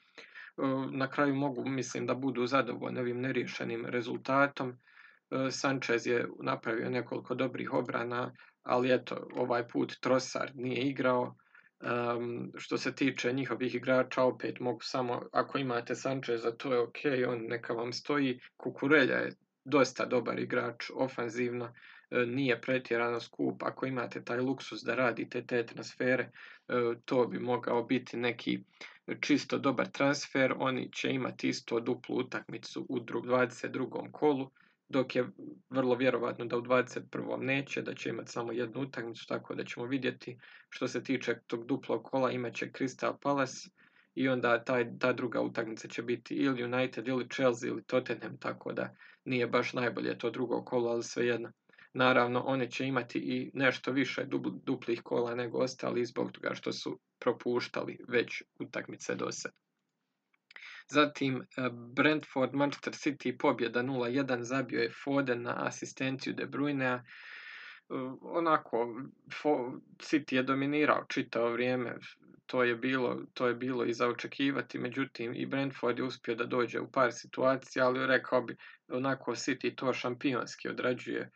na 0.93 1.11
kraju 1.11 1.35
mogu, 1.35 1.69
mislim, 1.69 2.07
da 2.07 2.15
budu 2.15 2.47
zadovoljni 2.47 3.01
ovim 3.01 3.21
neriješenim 3.21 3.87
rezultatom. 3.87 4.71
E, 4.71 5.51
Sanchez 5.51 6.07
je 6.07 6.29
napravio 6.43 6.91
nekoliko 6.91 7.35
dobrih 7.35 7.73
obrana, 7.73 8.33
ali 8.63 8.95
eto, 8.95 9.29
ovaj 9.35 9.69
put 9.69 9.97
Trosar 10.01 10.51
nije 10.55 10.83
igrao. 10.83 11.35
Um, 11.85 12.53
što 12.57 12.79
se 12.79 12.95
tiče 12.95 13.33
njihovih 13.33 13.75
igrača, 13.75 14.23
opet 14.23 14.61
mogu 14.61 14.81
samo, 14.83 15.23
ako 15.33 15.59
imate 15.59 15.95
Sančeza, 15.95 16.51
to 16.57 16.73
je 16.73 16.79
ok, 16.79 16.99
on 17.29 17.47
neka 17.49 17.73
vam 17.73 17.93
stoji. 17.93 18.41
Kukurelja 18.57 19.17
je 19.17 19.33
dosta 19.65 20.05
dobar 20.05 20.39
igrač 20.39 20.91
ofenzivno, 20.95 21.65
e, 21.65 21.73
nije 22.27 22.61
pretjerano 22.61 23.21
skup. 23.21 23.63
Ako 23.63 23.87
imate 23.87 24.25
taj 24.25 24.41
luksus 24.41 24.83
da 24.83 24.95
radite 24.95 25.47
te 25.47 25.67
transfere, 25.67 26.31
e, 26.69 26.75
to 27.05 27.27
bi 27.27 27.39
mogao 27.39 27.83
biti 27.83 28.17
neki 28.17 28.65
čisto 29.21 29.59
dobar 29.59 29.87
transfer. 29.87 30.55
Oni 30.59 30.93
će 30.93 31.11
imati 31.11 31.49
isto 31.49 31.81
duplu 31.81 32.17
utakmicu 32.17 32.87
u 32.89 33.01
22. 33.01 34.13
kolu 34.13 34.51
dok 34.89 35.17
je 35.17 35.29
vrlo 35.71 35.95
vjerovatno 35.95 36.45
da 36.45 36.57
u 36.57 36.63
21. 36.63 37.41
neće, 37.41 37.83
da 37.83 37.95
će 37.95 38.09
imati 38.09 38.33
samo 38.33 38.53
jednu 38.53 38.81
utakmicu, 38.81 39.27
tako 39.27 39.55
da 39.55 39.65
ćemo 39.65 39.87
vidjeti 39.87 40.39
što 40.69 40.89
se 40.89 41.03
tiče 41.03 41.39
tog 41.47 41.67
duplog 41.67 42.05
kola 42.05 42.31
imaće 42.31 42.67
Crystal 42.67 43.17
Palace 43.23 43.71
i 44.15 44.29
onda 44.29 44.65
taj, 44.65 44.99
ta 44.99 45.13
druga 45.13 45.41
utakmica 45.41 45.89
će 45.89 46.03
biti 46.03 46.35
ili 46.35 46.65
United 46.65 47.09
ili 47.09 47.29
Chelsea 47.29 47.69
ili 47.69 47.85
Tottenham, 47.85 48.39
tako 48.39 48.73
da 48.73 48.95
nije 49.25 49.47
baš 49.47 49.73
najbolje 49.73 50.19
to 50.19 50.31
drugo 50.31 50.65
kolo, 50.65 50.91
ali 50.91 51.03
svejedno. 51.03 51.53
Naravno, 51.95 52.41
one 52.41 52.71
će 52.71 52.87
imati 52.87 53.19
i 53.19 53.51
nešto 53.55 53.93
više 53.93 54.25
duplih 54.65 55.03
kola 55.03 55.35
nego 55.35 55.59
ostali 55.59 56.05
zbog 56.05 56.33
toga 56.33 56.55
što 56.55 56.73
su 56.73 57.01
propuštali 57.19 57.99
već 58.09 58.43
utakmice 58.59 59.15
do 59.15 59.33
sada. 59.33 59.55
Zatim 60.89 61.37
e, 61.37 61.45
Brentford, 61.97 62.55
Manchester 62.55 62.93
City 62.93 63.39
pobjeda 63.39 63.83
0-1, 63.83 64.43
zabio 64.43 64.81
je 64.81 64.93
Foden 65.05 65.43
na 65.43 65.67
asistenciju 65.67 66.35
De 66.35 66.47
Bruynea. 66.47 67.03
E, 67.91 67.95
onako, 68.23 69.03
City 69.99 70.35
je 70.35 70.43
dominirao 70.43 71.05
čitavo 71.09 71.53
vrijeme, 71.53 71.97
to 72.47 72.63
je 72.63 72.77
bilo, 72.77 73.23
to 73.35 73.47
je 73.47 73.55
bilo 73.55 73.85
i 73.85 73.93
za 73.93 74.09
očekivati, 74.09 74.79
međutim 74.79 75.35
i 75.35 75.47
Brentford 75.47 75.99
je 75.99 76.05
uspio 76.05 76.35
da 76.35 76.45
dođe 76.45 76.81
u 76.81 76.91
par 76.91 77.13
situacija, 77.13 77.87
ali 77.87 78.07
rekao 78.07 78.43
bi 78.43 78.57
onako 78.89 79.33
City 79.33 79.75
to 79.75 79.93
šampionski 79.93 80.69
odrađuje 80.69 81.21
e, 81.21 81.31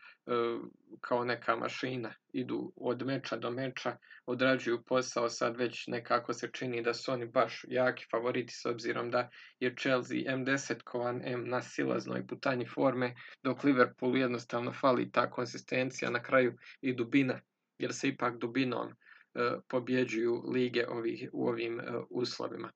kao 1.01 1.25
neka 1.25 1.55
mašina, 1.55 2.13
idu 2.33 2.73
od 2.75 3.05
meča 3.05 3.37
do 3.37 3.51
meča, 3.51 3.97
odrađuju 4.25 4.83
posao, 4.83 5.29
sad 5.29 5.57
već 5.57 5.87
nekako 5.87 6.33
se 6.33 6.49
čini 6.53 6.81
da 6.81 6.93
su 6.93 7.11
oni 7.11 7.25
baš 7.25 7.65
jaki 7.67 8.05
favoriti 8.11 8.53
s 8.53 8.65
obzirom 8.65 9.11
da 9.11 9.29
je 9.59 9.75
Chelsea 9.75 10.17
M10 10.17 10.83
kovan 10.83 11.21
M 11.25 11.47
na 11.47 11.61
silaznoj 11.61 12.27
putanji 12.27 12.65
forme, 12.65 13.15
dok 13.43 13.63
Liverpoolu 13.63 14.17
jednostavno 14.17 14.73
fali 14.73 15.11
ta 15.11 15.29
konsistencija 15.29 16.11
na 16.11 16.23
kraju 16.23 16.57
i 16.81 16.93
dubina, 16.93 17.41
jer 17.77 17.93
se 17.93 18.07
ipak 18.07 18.37
dubinom 18.37 18.93
E, 19.35 19.59
pobjeđuju 19.67 20.43
lige 20.53 20.87
ovih, 20.87 21.29
u 21.33 21.47
ovim 21.47 21.79
e, 21.79 21.83
uslovima. 22.09 22.71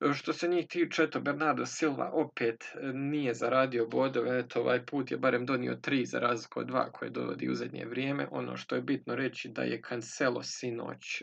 E, 0.00 0.12
što 0.14 0.32
se 0.32 0.48
njih 0.48 0.66
tiče, 0.68 1.10
to 1.10 1.20
Bernardo 1.20 1.66
Silva 1.66 2.10
opet 2.12 2.64
nije 2.94 3.34
zaradio 3.34 3.86
bodove, 3.86 4.38
eto 4.38 4.60
ovaj 4.60 4.86
put 4.86 5.10
je 5.10 5.18
barem 5.18 5.46
donio 5.46 5.74
tri 5.74 6.06
za 6.06 6.18
razliku 6.18 6.60
od 6.60 6.66
dva 6.66 6.90
koje 6.92 7.10
dovodi 7.10 7.50
u 7.50 7.54
zadnje 7.54 7.84
vrijeme. 7.84 8.28
Ono 8.30 8.56
što 8.56 8.74
je 8.74 8.82
bitno 8.82 9.14
reći 9.14 9.48
da 9.48 9.62
je 9.62 9.82
Cancelo 9.88 10.42
sinoć 10.42 11.22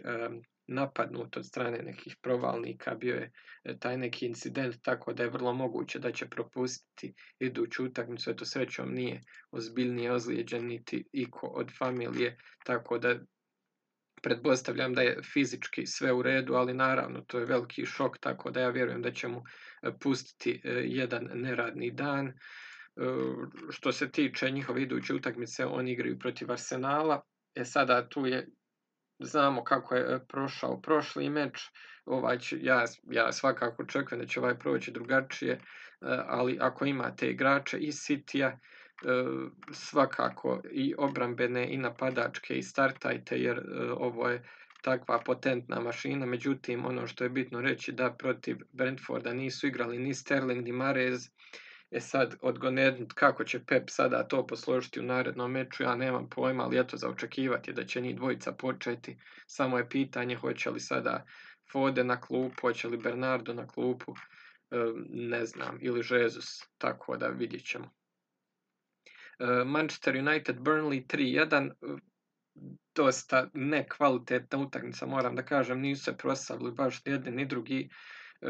napadnut 0.68 1.38
od 1.38 1.46
strane 1.46 1.78
nekih 1.78 2.16
provalnika, 2.22 2.96
bio 2.96 3.16
je 3.16 3.32
taj 3.80 3.98
neki 3.98 4.26
incident, 4.26 4.76
tako 4.82 5.14
da 5.14 5.24
je 5.24 5.30
vrlo 5.30 5.54
moguće 5.54 6.00
da 6.00 6.12
će 6.12 6.30
propustiti 6.30 7.14
iduću 7.40 7.86
utakmicu, 7.86 8.32
eto 8.32 8.46
srećom 8.46 8.94
nije 8.94 9.22
ozbiljnije 9.52 10.12
ozlijeđen 10.12 10.68
niti 10.68 11.06
iko 11.12 11.48
od 11.48 11.72
familije, 11.78 12.38
tako 12.66 12.98
da 12.98 13.20
pretpostavljam 14.22 14.94
da 14.94 15.02
je 15.02 15.18
fizički 15.34 15.86
sve 15.86 16.14
u 16.14 16.22
redu, 16.22 16.54
ali 16.54 16.74
naravno 16.74 17.22
to 17.22 17.40
je 17.40 17.46
veliki 17.46 17.86
šok, 17.86 18.18
tako 18.18 18.52
da 18.52 18.62
ja 18.62 18.70
vjerujem 18.70 19.02
da 19.02 19.12
će 19.12 19.28
mu 19.28 19.44
e, 19.82 19.92
pustiti 20.00 20.62
e, 20.64 20.70
jedan 20.72 21.30
neradni 21.34 21.92
dan. 21.92 22.28
E, 22.28 22.34
što 23.70 23.92
se 23.92 24.12
tiče 24.12 24.52
njihove 24.52 24.82
iduće 24.82 25.14
utakmice, 25.14 25.66
oni 25.66 25.92
igraju 25.92 26.20
protiv 26.20 26.52
Arsenala. 26.52 27.22
E 27.56 27.66
sada 27.66 28.10
tu 28.10 28.26
je, 28.26 28.48
znamo 29.20 29.64
kako 29.64 29.96
je 29.96 30.28
prošao 30.28 30.82
prošli 30.82 31.30
meč, 31.30 31.62
ovaj 32.06 32.40
će, 32.40 32.58
ja, 32.62 32.86
ja 33.12 33.32
svakako 33.32 33.84
očekujem 33.84 34.22
da 34.22 34.28
će 34.28 34.40
ovaj 34.40 34.60
proći 34.60 34.92
drugačije, 34.92 35.62
ali 36.28 36.58
ako 36.62 36.86
imate 36.86 37.30
igrače 37.30 37.78
iz 37.78 37.96
E, 38.10 38.52
svakako 39.72 40.62
i 40.72 40.96
obrambene 40.98 41.74
i 41.74 41.78
napadačke 41.78 42.58
i 42.58 42.64
startajte 42.64 43.38
jer 43.38 43.58
e, 43.58 43.92
ovo 43.92 44.30
je 44.30 44.44
takva 44.82 45.20
potentna 45.20 45.80
mašina, 45.80 46.26
međutim 46.26 46.86
ono 46.86 47.08
što 47.08 47.24
je 47.24 47.30
bitno 47.30 47.62
reći 47.62 47.92
da 47.92 48.12
protiv 48.12 48.58
Brentforda 48.72 49.34
nisu 49.34 49.68
igrali 49.68 50.00
ni 50.00 50.14
Sterling 50.14 50.64
ni 50.64 50.72
Marez, 50.72 51.30
E 51.92 52.00
sad, 52.00 52.36
odgonednut 52.42 53.14
kako 53.14 53.44
će 53.44 53.66
Pep 53.66 53.90
sada 53.90 54.28
to 54.28 54.48
posložiti 54.48 55.00
u 55.00 55.04
narednom 55.04 55.52
meču, 55.52 55.84
ja 55.84 55.96
nemam 55.96 56.30
pojma, 56.30 56.64
ali 56.64 56.80
eto 56.80 56.98
za 56.98 57.10
očekivati 57.10 57.74
da 57.74 57.86
će 57.86 58.02
njih 58.02 58.16
dvojica 58.16 58.52
početi. 58.52 59.18
Samo 59.48 59.78
je 59.78 59.90
pitanje 59.90 60.36
hoće 60.36 60.70
li 60.70 60.80
sada 60.80 61.26
Fode 61.72 62.04
na 62.04 62.22
klupu, 62.22 62.62
hoće 62.62 62.88
li 62.88 62.98
Bernardo 62.98 63.54
na 63.54 63.68
klupu, 63.68 64.14
e, 64.72 64.76
ne 65.10 65.46
znam, 65.46 65.78
ili 65.82 66.04
Jesus, 66.10 66.64
tako 66.78 67.18
da 67.18 67.28
vidjet 67.28 67.66
ćemo. 67.66 68.01
E, 69.42 69.64
Manchester 69.66 70.16
United 70.16 70.60
Burnley 70.60 71.06
3-1 71.08 71.72
dosta 72.96 73.50
nekvalitetna 73.54 74.60
utakmica, 74.60 75.06
moram 75.06 75.36
da 75.36 75.46
kažem, 75.46 75.82
nisu 75.82 76.04
se 76.04 76.18
proslavili 76.18 76.72
baš 76.72 77.06
ni 77.06 77.12
jedni 77.12 77.32
ni 77.32 77.46
drugi. 77.46 77.90
E, 78.42 78.48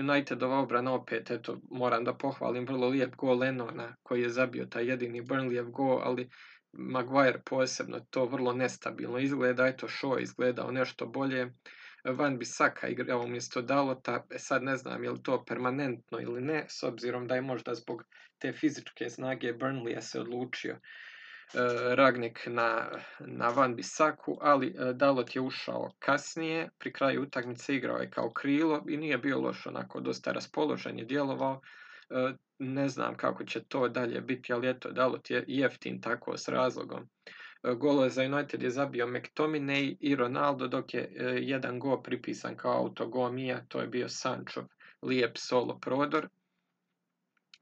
Unitedova 0.00 0.58
obrana 0.58 0.94
opet, 0.94 1.30
eto, 1.30 1.60
moram 1.70 2.04
da 2.04 2.14
pohvalim 2.14 2.66
vrlo 2.66 2.88
lijep 2.88 3.16
gol 3.16 3.38
Lenona 3.38 3.96
koji 4.02 4.22
je 4.22 4.28
zabio 4.30 4.66
taj 4.66 4.88
jedini 4.88 5.22
Burnleyev 5.22 5.70
gol, 5.70 6.00
ali 6.02 6.28
Maguire 6.72 7.42
posebno 7.44 8.00
to 8.10 8.24
vrlo 8.24 8.52
nestabilno 8.52 9.18
izgleda, 9.18 9.66
eto 9.66 9.88
Shaw 9.88 10.22
izgledao 10.22 10.70
nešto 10.70 11.06
bolje. 11.06 11.52
Van 12.12 12.38
Bisaka 12.38 12.88
igrao 12.88 13.20
umjesto 13.20 13.62
Dalota, 13.62 14.24
e 14.30 14.38
sad 14.38 14.62
ne 14.62 14.76
znam 14.76 15.04
je 15.04 15.10
li 15.10 15.22
to 15.22 15.44
permanentno 15.44 16.20
ili 16.20 16.40
ne, 16.40 16.64
s 16.68 16.82
obzirom 16.82 17.26
da 17.26 17.34
je 17.34 17.40
možda 17.40 17.74
zbog 17.74 18.04
te 18.38 18.52
fizičke 18.52 19.10
snage 19.10 19.52
Burnleya 19.52 20.00
se 20.00 20.20
odlučio 20.20 20.72
e, 20.72 20.78
Ragnik 21.94 22.42
na, 22.46 22.88
na 23.20 23.48
Van 23.48 23.76
Bisaku, 23.76 24.38
ali 24.40 24.66
e, 24.66 24.92
Dalot 24.92 25.36
je 25.36 25.40
ušao 25.40 25.90
kasnije, 25.98 26.70
pri 26.78 26.92
kraju 26.92 27.22
utakmice 27.22 27.76
igrao 27.76 27.98
je 27.98 28.10
kao 28.10 28.30
krilo 28.32 28.84
i 28.88 28.96
nije 28.96 29.18
bio 29.18 29.40
loš 29.40 29.66
onako 29.66 30.00
dosta 30.00 30.32
raspoložen 30.32 30.98
je 30.98 31.04
djelovao. 31.04 31.60
Ne 32.58 32.88
znam 32.88 33.16
kako 33.16 33.44
će 33.44 33.64
to 33.64 33.88
dalje 33.88 34.20
biti, 34.20 34.52
ali 34.52 34.68
eto, 34.68 34.92
Dalot 34.92 35.30
je 35.30 35.44
jeftin 35.46 36.00
tako 36.00 36.36
s 36.36 36.48
razlogom. 36.48 37.08
Golo 37.74 38.08
za 38.08 38.22
United 38.22 38.62
je 38.62 38.70
zabio 38.70 39.06
McTominay 39.06 39.96
i 40.00 40.16
Ronaldo, 40.16 40.68
dok 40.68 40.94
je 40.94 41.12
jedan 41.40 41.78
go 41.78 42.02
pripisan 42.02 42.56
kao 42.56 42.78
autogomija, 42.78 43.64
to 43.68 43.80
je 43.80 43.86
bio 43.86 44.08
Sancho, 44.08 44.66
lijep 45.02 45.38
solo 45.38 45.78
prodor. 45.78 46.28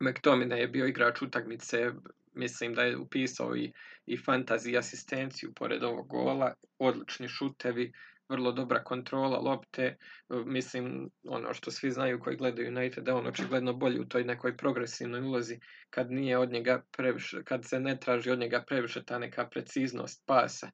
McTominay 0.00 0.56
je 0.56 0.68
bio 0.68 0.86
igrač 0.86 1.22
utakmice, 1.22 1.90
mislim 2.32 2.74
da 2.74 2.82
je 2.82 2.96
upisao 2.96 3.56
i, 3.56 3.72
i 4.06 4.16
fantasy 4.16 4.78
asistenciju 4.78 5.52
pored 5.54 5.84
ovog 5.84 6.08
gola, 6.08 6.54
odlični 6.78 7.28
šutevi, 7.28 7.92
vrlo 8.28 8.52
dobra 8.52 8.84
kontrola 8.84 9.38
lopte, 9.38 9.96
mislim 10.28 11.10
ono 11.28 11.54
što 11.54 11.70
svi 11.70 11.90
znaju 11.90 12.20
koji 12.20 12.36
gledaju 12.36 12.68
United 12.68 13.04
da 13.04 13.16
on 13.16 13.26
očigledno 13.26 13.72
bolji 13.72 14.00
u 14.00 14.08
toj 14.08 14.24
nekoj 14.24 14.56
progresivnoj 14.56 15.20
ulozi 15.20 15.58
kad 15.90 16.10
nije 16.10 16.38
od 16.38 16.52
njega 16.52 16.82
previše, 16.96 17.44
kad 17.44 17.64
se 17.64 17.80
ne 17.80 18.00
traži 18.00 18.30
od 18.30 18.38
njega 18.38 18.64
previše 18.66 19.04
ta 19.04 19.18
neka 19.18 19.46
preciznost 19.46 20.22
pasa. 20.26 20.70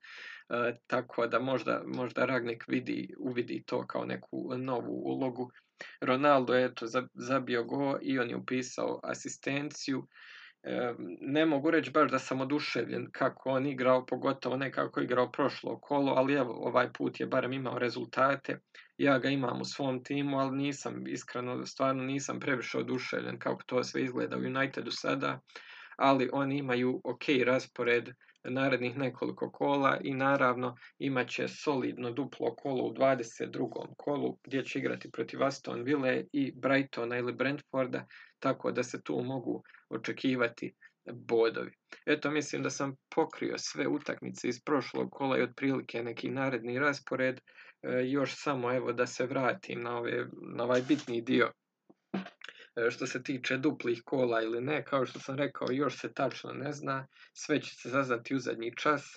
E, 0.49 0.77
tako 0.87 1.27
da 1.27 1.39
možda, 1.39 1.83
možda 1.87 2.25
Ragnik 2.25 2.65
vidi, 2.69 3.15
uvidi 3.19 3.63
to 3.67 3.87
kao 3.87 4.05
neku 4.05 4.55
novu 4.57 5.03
ulogu. 5.05 5.51
Ronaldo 6.01 6.55
je 6.55 6.75
to 6.75 6.87
zabio 7.15 7.65
go 7.65 7.99
i 8.03 8.19
on 8.19 8.31
je 8.31 8.37
upisao 8.37 9.01
asistenciju 9.03 10.07
ne 11.21 11.47
mogu 11.47 11.71
reći 11.71 11.91
baš 11.91 12.11
da 12.11 12.19
sam 12.19 12.41
oduševljen 12.41 13.07
kako 13.13 13.51
on 13.51 13.67
igrao, 13.67 14.07
pogotovo 14.07 14.57
ne 14.57 14.73
kako 14.73 15.01
igrao 15.01 15.33
prošlo 15.33 15.81
kolo, 15.81 16.13
ali 16.13 16.35
evo, 16.35 16.53
ovaj 16.53 16.93
put 16.93 17.21
je 17.21 17.27
barem 17.27 17.53
imao 17.53 17.79
rezultate. 17.79 18.59
Ja 18.99 19.19
ga 19.19 19.29
imam 19.29 19.61
u 19.61 19.65
svom 19.65 20.05
timu, 20.05 20.39
ali 20.39 20.57
nisam, 20.57 21.07
iskreno, 21.07 21.67
stvarno 21.67 22.03
nisam 22.03 22.41
previše 22.41 22.79
oduševljen 22.79 23.39
kako 23.39 23.63
to 23.67 23.85
sve 23.85 24.03
izgleda 24.03 24.37
u 24.37 24.41
Unitedu 24.41 24.91
sada, 24.91 25.41
ali 25.97 26.31
oni 26.33 26.59
imaju 26.59 27.01
ok 27.05 27.25
raspored 27.47 28.09
narednih 28.45 28.97
nekoliko 28.97 29.51
kola 29.51 29.99
i 30.05 30.15
naravno 30.15 30.77
imat 30.99 31.29
će 31.29 31.49
solidno 31.49 32.11
duplo 32.11 32.55
kolo 32.55 32.85
u 32.85 32.95
22. 32.95 33.95
kolu 33.97 34.39
gdje 34.45 34.65
će 34.65 34.79
igrati 34.79 35.11
protiv 35.11 35.45
Aston 35.45 35.83
Ville 35.83 36.25
i 36.33 36.53
Brightona 36.53 37.19
ili 37.19 37.33
Brentforda, 37.33 38.07
tako 38.39 38.73
da 38.73 38.83
se 38.83 39.03
tu 39.03 39.23
mogu 39.25 39.63
očekivati 39.91 40.75
bodovi. 41.13 41.73
Eto, 42.07 42.31
mislim 42.31 42.63
da 42.63 42.71
sam 42.71 42.97
pokrio 43.15 43.59
sve 43.59 43.89
utakmice 43.89 44.49
iz 44.49 44.61
prošlog 44.65 45.09
kola 45.11 45.39
i 45.39 45.43
otprilike 45.43 46.03
neki 46.03 46.31
naredni 46.31 46.79
raspored. 46.79 47.41
E, 47.83 48.03
još 48.05 48.35
samo 48.37 48.73
evo 48.73 48.93
da 48.93 49.07
se 49.07 49.27
vratim 49.27 49.83
na, 49.83 49.99
ove, 49.99 50.27
na 50.57 50.65
ovaj 50.65 50.83
bitni 50.89 51.21
dio 51.21 51.53
što 52.91 53.07
se 53.07 53.23
tiče 53.23 53.57
duplih 53.57 54.03
kola 54.05 54.43
ili 54.43 54.61
ne, 54.61 54.85
kao 54.85 55.07
što 55.07 55.21
sam 55.21 55.37
rekao, 55.37 55.69
još 55.71 56.01
se 56.01 56.13
tačno 56.13 56.53
ne 56.53 56.73
zna, 56.73 57.07
sve 57.33 57.61
će 57.61 57.75
se 57.75 57.89
zaznati 57.89 58.35
u 58.35 58.39
zadnji 58.39 58.73
čas. 58.77 59.17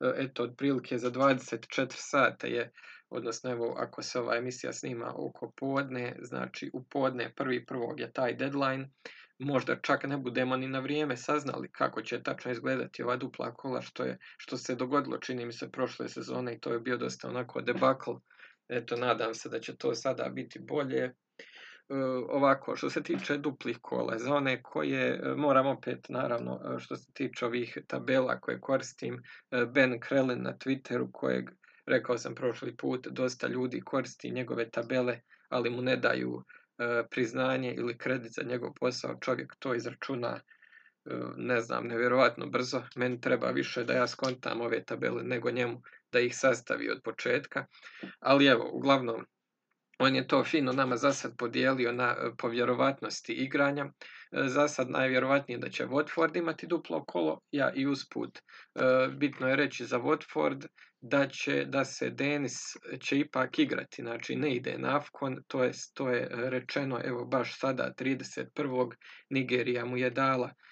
E, 0.00 0.12
eto, 0.16 0.42
otprilike 0.42 0.98
za 0.98 1.10
24 1.10 1.86
sata 1.90 2.46
je, 2.46 2.70
odnosno 3.10 3.50
evo, 3.50 3.74
ako 3.78 4.02
se 4.02 4.20
ova 4.20 4.36
emisija 4.36 4.72
snima 4.72 5.12
oko 5.16 5.52
podne, 5.56 6.16
znači 6.20 6.70
u 6.72 6.84
podne 6.84 7.32
prvi 7.36 7.66
prvog 7.66 8.00
je 8.00 8.12
taj 8.12 8.34
deadline, 8.34 8.90
možda 9.38 9.80
čak 9.80 10.04
ne 10.04 10.16
budemo 10.16 10.56
ni 10.56 10.68
na 10.68 10.78
vrijeme 10.80 11.16
saznali 11.16 11.72
kako 11.72 12.02
će 12.02 12.22
tačno 12.22 12.50
izgledati 12.50 13.02
ova 13.02 13.16
dupla 13.16 13.54
kola 13.54 13.82
što, 13.82 14.04
je, 14.04 14.18
što 14.36 14.56
se 14.56 14.74
dogodilo 14.74 15.18
čini 15.18 15.46
mi 15.46 15.52
se 15.52 15.70
prošle 15.70 16.08
sezone 16.08 16.54
i 16.54 16.60
to 16.60 16.72
je 16.72 16.80
bio 16.80 16.96
dosta 16.96 17.28
onako 17.28 17.60
debakl. 17.60 18.10
Eto, 18.68 18.96
nadam 18.96 19.34
se 19.34 19.48
da 19.48 19.60
će 19.60 19.76
to 19.76 19.94
sada 19.94 20.28
biti 20.28 20.58
bolje. 20.58 21.14
E, 21.92 21.94
ovako, 22.28 22.76
što 22.76 22.90
se 22.90 23.02
tiče 23.02 23.36
duplih 23.36 23.78
kola, 23.82 24.18
za 24.18 24.34
one 24.34 24.62
koje 24.62 25.14
e, 25.14 25.34
moram 25.36 25.66
opet, 25.66 26.08
naravno, 26.08 26.60
e, 26.64 26.78
što 26.80 26.96
se 26.96 27.12
tiče 27.12 27.46
ovih 27.46 27.78
tabela 27.86 28.40
koje 28.40 28.60
koristim, 28.60 29.22
Ben 29.74 30.00
Krellin 30.00 30.42
na 30.42 30.52
Twitteru, 30.52 31.08
kojeg, 31.12 31.50
rekao 31.86 32.18
sam 32.18 32.34
prošli 32.34 32.76
put, 32.76 33.06
dosta 33.06 33.46
ljudi 33.46 33.80
koristi 33.80 34.30
njegove 34.30 34.70
tabele, 34.70 35.20
ali 35.48 35.70
mu 35.70 35.82
ne 35.82 35.96
daju 35.96 36.42
priznanje 37.10 37.74
ili 37.74 37.98
kredit 37.98 38.32
za 38.32 38.42
njegov 38.42 38.72
posao, 38.80 39.18
čovjek 39.20 39.56
to 39.58 39.74
izračuna, 39.74 40.40
ne 41.36 41.60
znam, 41.60 41.86
nevjerojatno 41.86 42.46
brzo. 42.46 42.82
Meni 42.96 43.20
treba 43.20 43.50
više 43.50 43.84
da 43.84 43.92
ja 43.92 44.06
skontam 44.06 44.60
ove 44.60 44.84
tabele 44.84 45.22
nego 45.22 45.50
njemu 45.50 45.82
da 46.12 46.20
ih 46.20 46.36
sastavi 46.36 46.90
od 46.90 47.02
početka. 47.04 47.66
Ali 48.20 48.46
evo, 48.46 48.70
uglavnom, 48.72 49.26
on 50.02 50.16
je 50.16 50.26
to 50.26 50.44
fino 50.44 50.72
nama 50.72 50.96
za 50.96 51.12
sad 51.12 51.36
podijelio 51.36 51.92
na, 51.92 52.16
e, 52.18 52.30
po 52.38 52.48
vjerovatnosti 52.48 53.32
igranja. 53.32 53.86
Za 54.32 54.68
sad 54.68 54.90
najvjerovatnije 54.90 55.58
da 55.58 55.68
će 55.68 55.86
Watford 55.86 56.38
imati 56.38 56.66
duplo 56.66 57.04
kolo, 57.04 57.40
ja 57.50 57.72
i 57.74 57.86
usput. 57.86 58.38
Bitno 59.16 59.48
je 59.48 59.56
reći 59.56 59.84
za 59.84 59.98
Watford 59.98 60.66
da 61.00 61.28
će 61.28 61.64
da 61.64 61.84
se 61.84 62.10
Denis 62.10 62.76
će 63.00 63.18
ipak 63.18 63.58
igrati, 63.58 64.02
znači 64.02 64.36
ne 64.36 64.54
ide 64.54 64.78
na 64.78 64.96
Afkon, 64.96 65.42
to 65.46 65.64
je, 65.64 65.72
to 65.94 66.08
je 66.08 66.28
rečeno 66.32 67.00
evo 67.04 67.24
baš 67.24 67.58
sada 67.58 67.92
31. 67.98 68.94
Nigerija 69.30 69.84
mu 69.84 69.96
je 69.96 70.10
dala 70.10 70.48
e, 70.48 70.71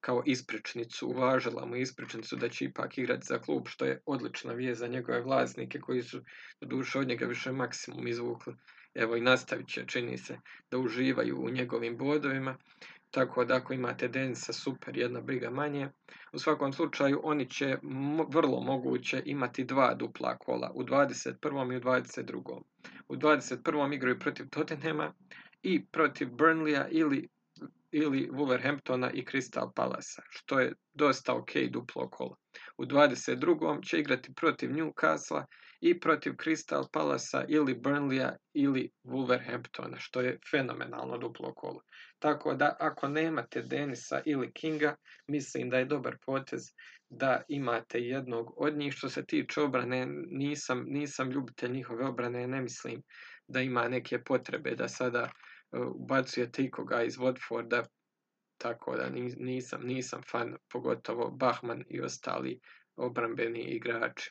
kao 0.00 0.22
ispričnicu, 0.26 1.08
uvažila 1.08 1.66
mu 1.66 1.76
ispričnicu 1.76 2.36
da 2.36 2.48
će 2.48 2.64
ipak 2.64 2.98
igrati 2.98 3.26
za 3.26 3.38
klub, 3.38 3.66
što 3.66 3.84
je 3.84 4.00
odlična 4.06 4.52
vijest 4.52 4.80
za 4.80 4.86
njegove 4.86 5.20
vlasnike 5.20 5.80
koji 5.80 6.02
su 6.02 6.20
do 6.60 6.66
duše 6.66 6.98
od 6.98 7.08
njega 7.08 7.26
više 7.26 7.52
maksimum 7.52 8.08
izvukli. 8.08 8.54
Evo 8.94 9.16
i 9.16 9.20
nastavit 9.20 9.68
će, 9.68 9.86
čini 9.86 10.18
se, 10.18 10.38
da 10.70 10.78
uživaju 10.78 11.44
u 11.44 11.50
njegovim 11.50 11.96
bodovima. 11.96 12.56
Tako 13.10 13.44
da 13.44 13.56
ako 13.56 13.72
imate 13.72 14.08
Denisa, 14.08 14.52
super, 14.52 14.98
jedna 14.98 15.20
briga 15.20 15.50
manje. 15.50 15.88
U 16.32 16.38
svakom 16.38 16.72
slučaju 16.72 17.20
oni 17.24 17.50
će 17.50 17.76
vrlo 18.28 18.60
moguće 18.60 19.22
imati 19.24 19.64
dva 19.64 19.94
dupla 19.94 20.38
kola 20.38 20.72
u 20.74 20.84
21. 20.84 21.72
i 21.72 21.76
u 21.76 21.80
22. 21.80 22.62
U 23.08 23.16
21. 23.16 23.94
igraju 23.94 24.18
protiv 24.18 24.48
Tottenhema 24.48 25.14
i 25.62 25.86
protiv 25.86 26.28
Burnleya 26.28 26.88
ili, 26.90 27.28
ili 27.90 28.28
Wolverhamptona 28.32 29.10
i 29.10 29.24
Crystal 29.24 29.72
Palasa, 29.74 30.22
što 30.28 30.60
je 30.60 30.72
dosta 30.94 31.34
ok 31.34 31.50
duplo 31.70 32.10
kola. 32.10 32.36
U 32.78 32.84
22. 32.84 33.88
će 33.88 33.98
igrati 33.98 34.34
protiv 34.34 34.70
Newcastle 34.70 35.44
i 35.80 36.00
protiv 36.00 36.32
Crystal 36.32 36.84
Palasa 36.92 37.44
ili 37.48 37.74
Burnleya 37.74 38.36
ili 38.54 38.90
Wolverhamptona, 39.04 39.96
što 39.98 40.20
je 40.20 40.38
fenomenalno 40.50 41.18
duplo 41.18 41.54
kolo. 41.54 41.80
Tako 42.18 42.54
da 42.54 42.76
ako 42.80 43.08
nemate 43.08 43.62
Denisa 43.62 44.20
ili 44.24 44.52
Kinga, 44.52 44.94
mislim 45.26 45.70
da 45.70 45.78
je 45.78 45.84
dobar 45.84 46.16
potez 46.26 46.62
da 47.10 47.42
imate 47.48 48.00
jednog 48.00 48.54
od 48.56 48.76
njih. 48.76 48.94
Što 48.94 49.08
se 49.08 49.26
tiče 49.26 49.60
obrane, 49.60 50.06
nisam, 50.30 50.84
nisam 50.88 51.30
ljubitelj 51.30 51.72
njihove 51.72 52.06
obrane, 52.06 52.46
ne 52.46 52.60
mislim 52.60 53.02
da 53.48 53.60
ima 53.60 53.88
neke 53.88 54.22
potrebe 54.24 54.74
da 54.74 54.88
sada 54.88 55.30
ubacujete 55.72 56.64
ikoga 56.64 57.02
iz 57.02 57.16
Watforda, 57.16 57.84
tako 58.58 58.96
da 58.96 59.10
nisam, 59.38 59.82
nisam 59.82 60.22
fan, 60.30 60.56
pogotovo 60.72 61.30
Bachman 61.30 61.84
i 61.88 62.00
ostali 62.00 62.60
obrambeni 62.96 63.60
igrači. 63.60 64.30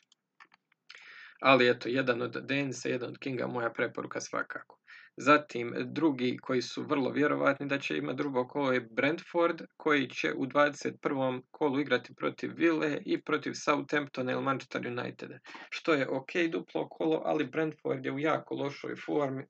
Ali 1.40 1.68
eto, 1.68 1.88
jedan 1.88 2.22
od 2.22 2.36
Denisa, 2.46 2.88
jedan 2.88 3.10
od 3.10 3.18
Kinga, 3.18 3.46
moja 3.46 3.70
preporuka 3.70 4.20
svakako. 4.20 4.78
Zatim 5.16 5.74
drugi 5.84 6.36
koji 6.42 6.62
su 6.62 6.82
vrlo 6.82 7.10
vjerovatni 7.10 7.66
da 7.66 7.78
će 7.78 7.96
imati 7.96 8.16
drugo 8.16 8.48
kolo 8.48 8.72
je 8.72 8.80
Brentford 8.80 9.62
koji 9.76 10.10
će 10.10 10.34
u 10.34 10.46
21. 10.46 11.42
kolu 11.50 11.80
igrati 11.80 12.14
protiv 12.14 12.52
Ville 12.56 13.02
i 13.06 13.22
protiv 13.22 13.52
Southamptona 13.54 14.32
ili 14.32 14.42
Manchester 14.42 14.86
United. 14.86 15.30
Što 15.70 15.92
je 15.92 16.08
ok 16.08 16.30
duplo 16.52 16.88
kolo, 16.88 17.22
ali 17.24 17.46
Brentford 17.46 18.04
je 18.04 18.12
u 18.12 18.18
jako 18.18 18.54
lošoj 18.54 18.96
formi 18.96 19.46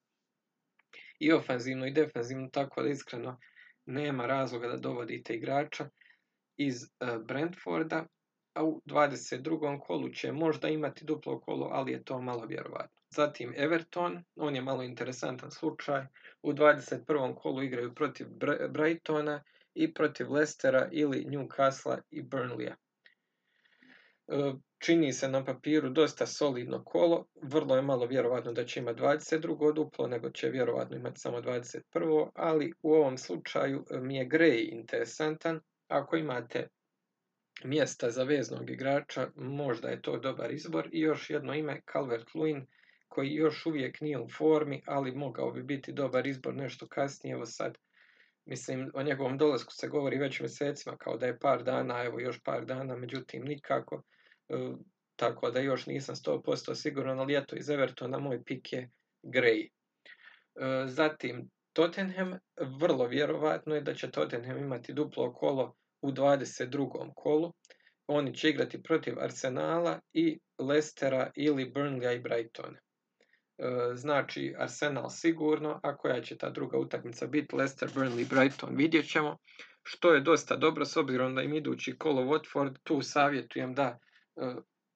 i 1.18 1.32
ofanzivno 1.32 1.86
i 1.86 1.92
defensivno, 1.92 2.48
tako 2.52 2.82
da 2.82 2.88
iskreno 2.88 3.38
nema 3.86 4.26
razloga 4.26 4.68
da 4.68 4.76
dovodite 4.76 5.34
igrača 5.34 5.88
iz 6.56 6.82
uh, 6.82 7.24
Brentforda, 7.24 8.06
a 8.54 8.64
u 8.64 8.82
22. 8.86 9.80
kolu 9.80 10.08
će 10.08 10.32
možda 10.32 10.68
imati 10.68 11.04
duplo 11.04 11.40
kolo, 11.40 11.68
ali 11.72 11.92
je 11.92 12.04
to 12.04 12.20
malo 12.20 12.46
vjerovatno. 12.46 12.98
Zatim 13.10 13.54
Everton, 13.56 14.24
on 14.36 14.54
je 14.56 14.62
malo 14.62 14.82
interesantan 14.82 15.50
slučaj. 15.50 16.06
U 16.42 16.52
21. 16.52 17.34
kolu 17.34 17.62
igraju 17.62 17.94
protiv 17.94 18.26
Brightona 18.68 19.42
i 19.74 19.94
protiv 19.94 20.32
Leicestera 20.32 20.88
ili 20.92 21.24
Newcastle 21.24 22.00
i 22.10 22.22
Burnleya. 22.22 22.74
Čini 24.78 25.12
se 25.12 25.28
na 25.28 25.44
papiru 25.44 25.90
dosta 25.90 26.26
solidno 26.26 26.84
kolo, 26.84 27.26
vrlo 27.42 27.76
je 27.76 27.82
malo 27.82 28.06
vjerovatno 28.06 28.52
da 28.52 28.64
će 28.64 28.80
imati 28.80 29.00
22. 29.00 29.74
duplo, 29.74 30.06
nego 30.06 30.30
će 30.30 30.48
vjerovatno 30.48 30.96
imati 30.96 31.20
samo 31.20 31.40
21. 31.40 32.30
Ali 32.34 32.72
u 32.82 32.92
ovom 32.92 33.18
slučaju 33.18 33.84
e, 33.90 34.00
mi 34.00 34.16
je 34.16 34.28
Gray 34.28 34.68
interesantan. 34.72 35.60
Ako 35.88 36.16
imate 36.16 36.68
mjesta 37.64 38.10
za 38.10 38.22
veznog 38.22 38.70
igrača, 38.70 39.30
možda 39.36 39.88
je 39.88 40.02
to 40.02 40.18
dobar 40.18 40.50
izbor. 40.50 40.88
I 40.92 41.00
još 41.00 41.30
jedno 41.30 41.54
ime, 41.54 41.80
Calvert-Lewin, 41.92 42.66
koji 43.08 43.34
još 43.34 43.66
uvijek 43.66 44.00
nije 44.00 44.18
u 44.18 44.28
formi, 44.28 44.82
ali 44.86 45.12
mogao 45.12 45.52
bi 45.52 45.62
biti 45.62 45.92
dobar 45.92 46.26
izbor 46.26 46.54
nešto 46.54 46.86
kasnije, 46.88 47.32
evo 47.32 47.46
sad, 47.46 47.78
mislim, 48.44 48.90
o 48.94 49.02
njegovom 49.02 49.38
dolasku 49.38 49.72
se 49.72 49.88
govori 49.88 50.18
već 50.18 50.40
mjesecima, 50.40 50.96
kao 50.96 51.16
da 51.16 51.26
je 51.26 51.38
par 51.38 51.64
dana, 51.64 52.04
evo 52.04 52.20
još 52.20 52.42
par 52.42 52.64
dana, 52.64 52.96
međutim 52.96 53.44
nikako, 53.44 54.02
tako 55.16 55.50
da 55.50 55.60
još 55.60 55.86
nisam 55.86 56.14
100% 56.14 56.74
siguran, 56.74 57.20
ali 57.20 57.36
eto, 57.36 57.56
iz 57.56 57.70
Evertona 57.70 58.18
moj 58.18 58.44
pik 58.44 58.72
je 58.72 58.90
Gray. 59.22 59.68
E, 59.68 60.86
zatim, 60.86 61.50
Tottenham, 61.72 62.38
vrlo 62.80 63.06
vjerovatno 63.06 63.74
je 63.74 63.80
da 63.80 63.94
će 63.94 64.10
Tottenham 64.10 64.58
imati 64.58 64.92
duplo 64.92 65.32
kolo 65.32 65.74
u 66.02 66.12
22. 66.12 67.12
kolu, 67.14 67.52
oni 68.06 68.34
će 68.34 68.48
igrati 68.48 68.82
protiv 68.82 69.20
Arsenala 69.20 70.00
i 70.12 70.38
Lestera 70.58 71.30
ili 71.34 71.72
Burnleya 71.72 72.12
i 72.12 72.20
Brightona. 72.20 72.78
E, 72.78 73.64
znači 73.94 74.54
Arsenal 74.58 75.10
sigurno, 75.10 75.80
a 75.82 75.96
koja 75.96 76.22
će 76.22 76.38
ta 76.38 76.50
druga 76.50 76.78
utakmica 76.78 77.26
biti, 77.26 77.56
Leicester, 77.56 77.88
Burnley, 77.94 78.28
Brighton, 78.28 78.76
vidjet 78.76 79.10
ćemo, 79.10 79.36
što 79.82 80.14
je 80.14 80.20
dosta 80.20 80.56
dobro 80.56 80.84
s 80.84 80.96
obzirom 80.96 81.34
da 81.34 81.42
im 81.42 81.54
idući 81.54 81.98
kolo 81.98 82.22
Watford, 82.22 82.76
tu 82.82 83.02
savjetujem 83.02 83.74
da 83.74 83.98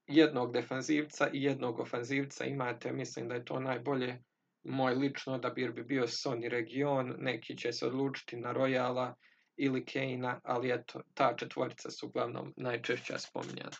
jednog 0.06 0.52
defanzivca 0.52 1.28
i 1.32 1.42
jednog 1.42 1.80
ofanzivca 1.80 2.44
imate, 2.44 2.92
mislim 2.92 3.28
da 3.28 3.34
je 3.34 3.44
to 3.44 3.60
najbolje, 3.60 4.22
moj 4.64 4.94
lično 4.94 5.34
odabir 5.34 5.72
bi 5.72 5.84
bio 5.84 6.06
Sony 6.06 6.48
Region, 6.48 7.14
neki 7.18 7.56
će 7.56 7.72
se 7.72 7.86
odlučiti 7.86 8.36
na 8.36 8.54
Royala 8.54 9.14
ili 9.56 9.84
Keina, 9.84 10.40
ali 10.44 10.72
eto, 10.72 11.00
ta 11.14 11.34
četvorica 11.36 11.90
su 11.90 12.06
uglavnom 12.06 12.54
najčešća 12.56 13.18
spominjana. 13.18 13.76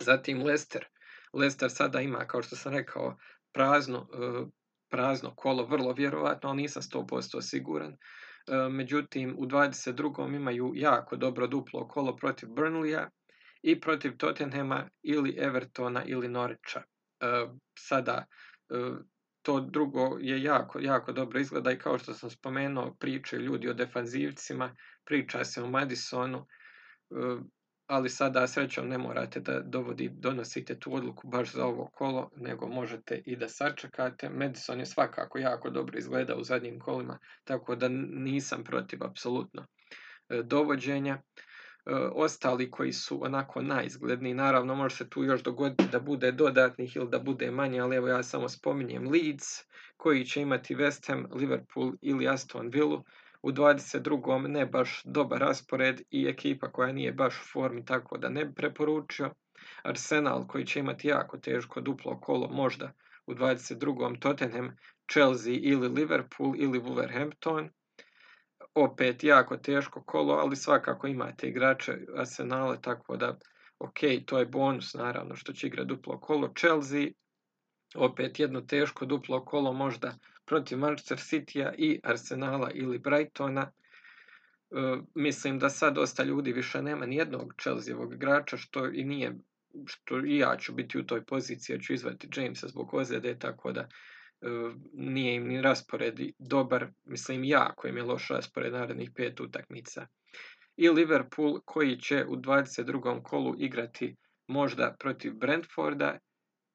Zatim 0.00 0.42
Leicester. 0.42 0.86
Leicester 1.32 1.70
sada 1.70 2.00
ima, 2.00 2.26
kao 2.26 2.42
što 2.42 2.56
sam 2.56 2.72
rekao, 2.72 3.16
prazno, 3.52 4.08
e, 4.14 4.46
prazno 4.90 5.34
kolo, 5.34 5.66
vrlo 5.66 5.92
vjerovatno, 5.92 6.48
ali 6.48 6.62
nisam 6.62 6.82
100% 6.82 7.42
siguran. 7.42 7.92
E, 7.92 7.96
međutim, 8.70 9.36
u 9.38 9.46
22. 9.46 10.36
imaju 10.36 10.72
jako 10.74 11.16
dobro 11.16 11.46
duplo 11.46 11.88
kolo 11.88 12.16
protiv 12.16 12.48
Burnleya 12.48 13.08
i 13.62 13.80
protiv 13.80 14.16
Tottenhema 14.16 14.88
ili 15.02 15.34
Evertona 15.38 16.04
ili 16.04 16.28
Norwicha. 16.28 16.82
E, 17.20 17.46
sada, 17.78 18.24
to 19.42 19.60
drugo 19.60 20.18
je 20.20 20.42
jako, 20.42 20.80
jako 20.80 21.12
dobro 21.12 21.40
izgleda 21.40 21.72
i 21.72 21.78
kao 21.78 21.98
što 21.98 22.14
sam 22.14 22.30
spomenuo, 22.30 22.96
pričaju 23.00 23.42
ljudi 23.42 23.68
o 23.68 23.74
defanzivcima, 23.74 24.76
priča 25.04 25.44
se 25.44 25.62
o 25.62 25.70
Madisonu, 25.70 26.46
ali 27.86 28.08
sada 28.08 28.46
srećom 28.46 28.88
ne 28.88 28.98
morate 28.98 29.40
da 29.40 29.60
dovodi, 29.60 30.08
donosite 30.12 30.78
tu 30.78 30.94
odluku 30.94 31.28
baš 31.28 31.52
za 31.52 31.64
ovo 31.64 31.90
kolo, 31.92 32.30
nego 32.36 32.68
možete 32.68 33.22
i 33.26 33.36
da 33.36 33.48
sačekate. 33.48 34.28
Madison 34.28 34.78
je 34.80 34.86
svakako 34.86 35.38
jako 35.38 35.70
dobro 35.70 35.98
izgleda 35.98 36.36
u 36.36 36.44
zadnjim 36.44 36.80
kolima, 36.80 37.18
tako 37.44 37.76
da 37.76 37.88
nisam 37.88 38.64
protiv 38.64 39.04
apsolutno 39.04 39.66
e, 40.28 40.42
dovođenja. 40.42 41.22
E, 41.86 41.94
ostali 41.94 42.70
koji 42.70 42.92
su 42.92 43.24
onako 43.24 43.62
najizgledniji, 43.62 44.34
naravno 44.34 44.74
može 44.74 44.96
se 44.96 45.08
tu 45.08 45.24
još 45.24 45.42
dogoditi 45.42 45.84
da 45.92 46.00
bude 46.00 46.32
dodatnih 46.32 46.96
ili 46.96 47.10
da 47.10 47.18
bude 47.18 47.50
manje, 47.50 47.80
ali 47.80 47.96
evo 47.96 48.08
ja 48.08 48.22
samo 48.22 48.48
spominjem 48.48 49.08
Leeds, 49.08 49.46
koji 49.96 50.24
će 50.24 50.42
imati 50.42 50.76
West 50.76 51.08
Ham, 51.08 51.26
Liverpool 51.32 51.92
ili 52.00 52.28
Aston 52.28 52.68
Villa, 52.68 53.02
u 53.42 53.52
22. 53.52 54.46
ne 54.46 54.66
baš 54.66 55.02
dobar 55.04 55.40
raspored 55.40 56.02
i 56.10 56.26
ekipa 56.26 56.72
koja 56.72 56.92
nije 56.92 57.12
baš 57.12 57.40
u 57.40 57.44
formi 57.52 57.84
tako 57.84 58.18
da 58.18 58.28
ne 58.28 58.44
bi 58.44 58.54
preporučio. 58.54 59.30
Arsenal 59.82 60.46
koji 60.46 60.66
će 60.66 60.80
imati 60.80 61.08
jako 61.08 61.38
teško 61.38 61.80
duplo 61.80 62.20
kolo 62.20 62.48
možda 62.48 62.92
u 63.26 63.34
22. 63.34 64.20
Tottenham, 64.20 64.76
Chelsea 65.12 65.54
ili 65.62 65.88
Liverpool 65.88 66.54
ili 66.56 66.80
Wolverhampton. 66.80 67.68
Opet 68.76 69.24
jako 69.24 69.56
teško 69.56 70.02
kolo, 70.02 70.34
ali 70.34 70.56
svakako 70.56 71.06
imate 71.06 71.48
igrače 71.48 71.98
Arsenale 72.16 72.80
tako 72.80 73.16
da 73.16 73.38
ok, 73.78 73.98
to 74.26 74.38
je 74.38 74.46
bonus 74.46 74.94
naravno 74.94 75.36
što 75.36 75.52
će 75.52 75.66
igrati 75.66 75.88
duplo 75.88 76.20
kolo. 76.20 76.52
Chelsea, 76.58 77.06
opet 77.94 78.40
jedno 78.40 78.60
teško 78.60 79.06
duplo 79.06 79.44
kolo 79.44 79.72
možda 79.72 80.14
protiv 80.46 80.78
Manchester 80.78 81.18
Citya 81.18 81.72
i 81.78 82.00
Arsenala 82.02 82.70
ili 82.70 82.98
Brightona. 82.98 83.62
E, 83.62 83.72
mislim 85.14 85.58
da 85.58 85.70
sad 85.70 85.94
dosta 85.94 86.24
ljudi 86.24 86.52
više 86.52 86.82
nema 86.82 87.06
ni 87.06 87.16
jednog 87.16 87.54
Chelseaovog 87.60 88.14
igrača, 88.14 88.56
što 88.56 88.86
i 88.86 89.04
nije, 89.04 89.34
što 89.86 90.18
i 90.26 90.38
ja 90.38 90.56
ću 90.56 90.72
biti 90.72 90.98
u 90.98 91.06
toj 91.06 91.24
poziciji, 91.24 91.76
ja 91.76 91.80
ću 91.80 91.92
izvati 91.92 92.28
Jamesa 92.36 92.68
zbog 92.68 92.94
ozljede, 92.94 93.38
tako 93.38 93.72
da 93.72 93.88
nije 94.92 95.34
im 95.34 95.48
ni 95.48 95.62
raspored 95.62 96.20
dobar, 96.38 96.88
mislim 97.04 97.44
jako 97.44 97.88
im 97.88 97.96
je 97.96 98.02
loš 98.02 98.28
raspored 98.28 98.72
narednih 98.72 99.10
pet 99.14 99.40
utakmica. 99.40 100.06
I 100.76 100.88
Liverpool 100.88 101.60
koji 101.64 101.96
će 102.00 102.24
u 102.28 102.36
22. 102.36 103.22
kolu 103.22 103.54
igrati 103.58 104.16
možda 104.46 104.96
protiv 104.98 105.34
Brentforda 105.34 106.18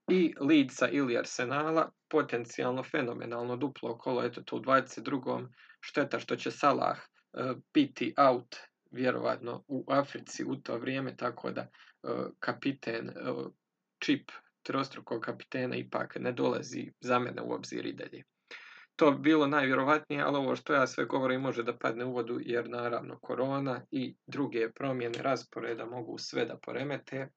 i 0.10 0.34
Leedsa 0.40 0.90
ili 0.90 1.18
Arsenala, 1.18 1.92
potencijalno 2.10 2.84
fenomenalno 2.84 3.56
duplo 3.56 3.98
kolo, 3.98 4.24
eto 4.24 4.42
to 4.42 4.56
u 4.56 4.60
22. 4.60 5.48
Šteta 5.82 6.20
što 6.20 6.36
će 6.36 6.52
Salah 6.52 6.98
uh, 6.98 7.58
biti 7.74 8.14
out 8.18 8.56
vjerovatno 8.92 9.64
u 9.68 9.86
Africi 9.88 10.44
u 10.44 10.56
to 10.56 10.78
vrijeme, 10.78 11.16
tako 11.18 11.52
da 11.52 11.62
uh, 11.62 12.12
kapiten, 12.40 13.10
uh, 13.10 13.52
čip 14.00 14.32
trostrukog 14.64 15.22
kapitena 15.22 15.76
ipak 15.76 16.16
ne 16.20 16.32
dolazi 16.32 16.92
za 17.00 17.20
mene 17.20 17.42
u 17.42 17.54
obzir 17.54 17.86
i 17.86 17.94
dalje. 17.94 18.24
To 18.96 19.12
bi 19.12 19.20
bilo 19.20 19.48
najvjerovatnije, 19.48 20.22
ali 20.22 20.38
ovo 20.38 20.56
što 20.56 20.74
ja 20.74 20.88
sve 20.88 21.06
govorim 21.06 21.42
može 21.42 21.64
da 21.64 21.78
padne 21.78 22.06
u 22.06 22.14
vodu 22.14 22.40
jer 22.42 22.70
naravno 22.70 23.20
korona 23.20 23.82
i 23.92 24.16
druge 24.28 24.72
promjene 24.72 25.22
rasporeda 25.22 25.86
mogu 25.86 26.18
sve 26.18 26.46
da 26.46 26.58
poremete 26.58 27.30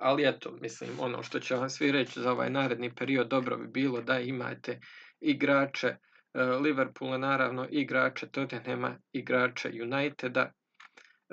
ali 0.00 0.28
eto, 0.28 0.52
mislim, 0.60 0.90
ono 1.00 1.22
što 1.22 1.40
će 1.40 1.54
vam 1.54 1.70
svi 1.70 1.92
reći 1.92 2.20
za 2.20 2.32
ovaj 2.32 2.50
naredni 2.50 2.94
period, 2.94 3.28
dobro 3.28 3.56
bi 3.56 3.66
bilo 3.66 4.00
da 4.00 4.20
imate 4.20 4.80
igrače 5.20 5.88
e, 5.88 5.96
Liverpoola, 6.42 7.18
naravno, 7.18 7.66
igrače 7.70 8.28
Tottenhama, 8.28 8.98
igrače 9.12 9.70
Uniteda, 9.82 10.40
e, 10.40 10.52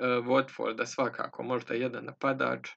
Watforda 0.02 0.86
svakako, 0.86 1.42
možda 1.42 1.74
jedan 1.74 2.04
napadač, 2.04 2.68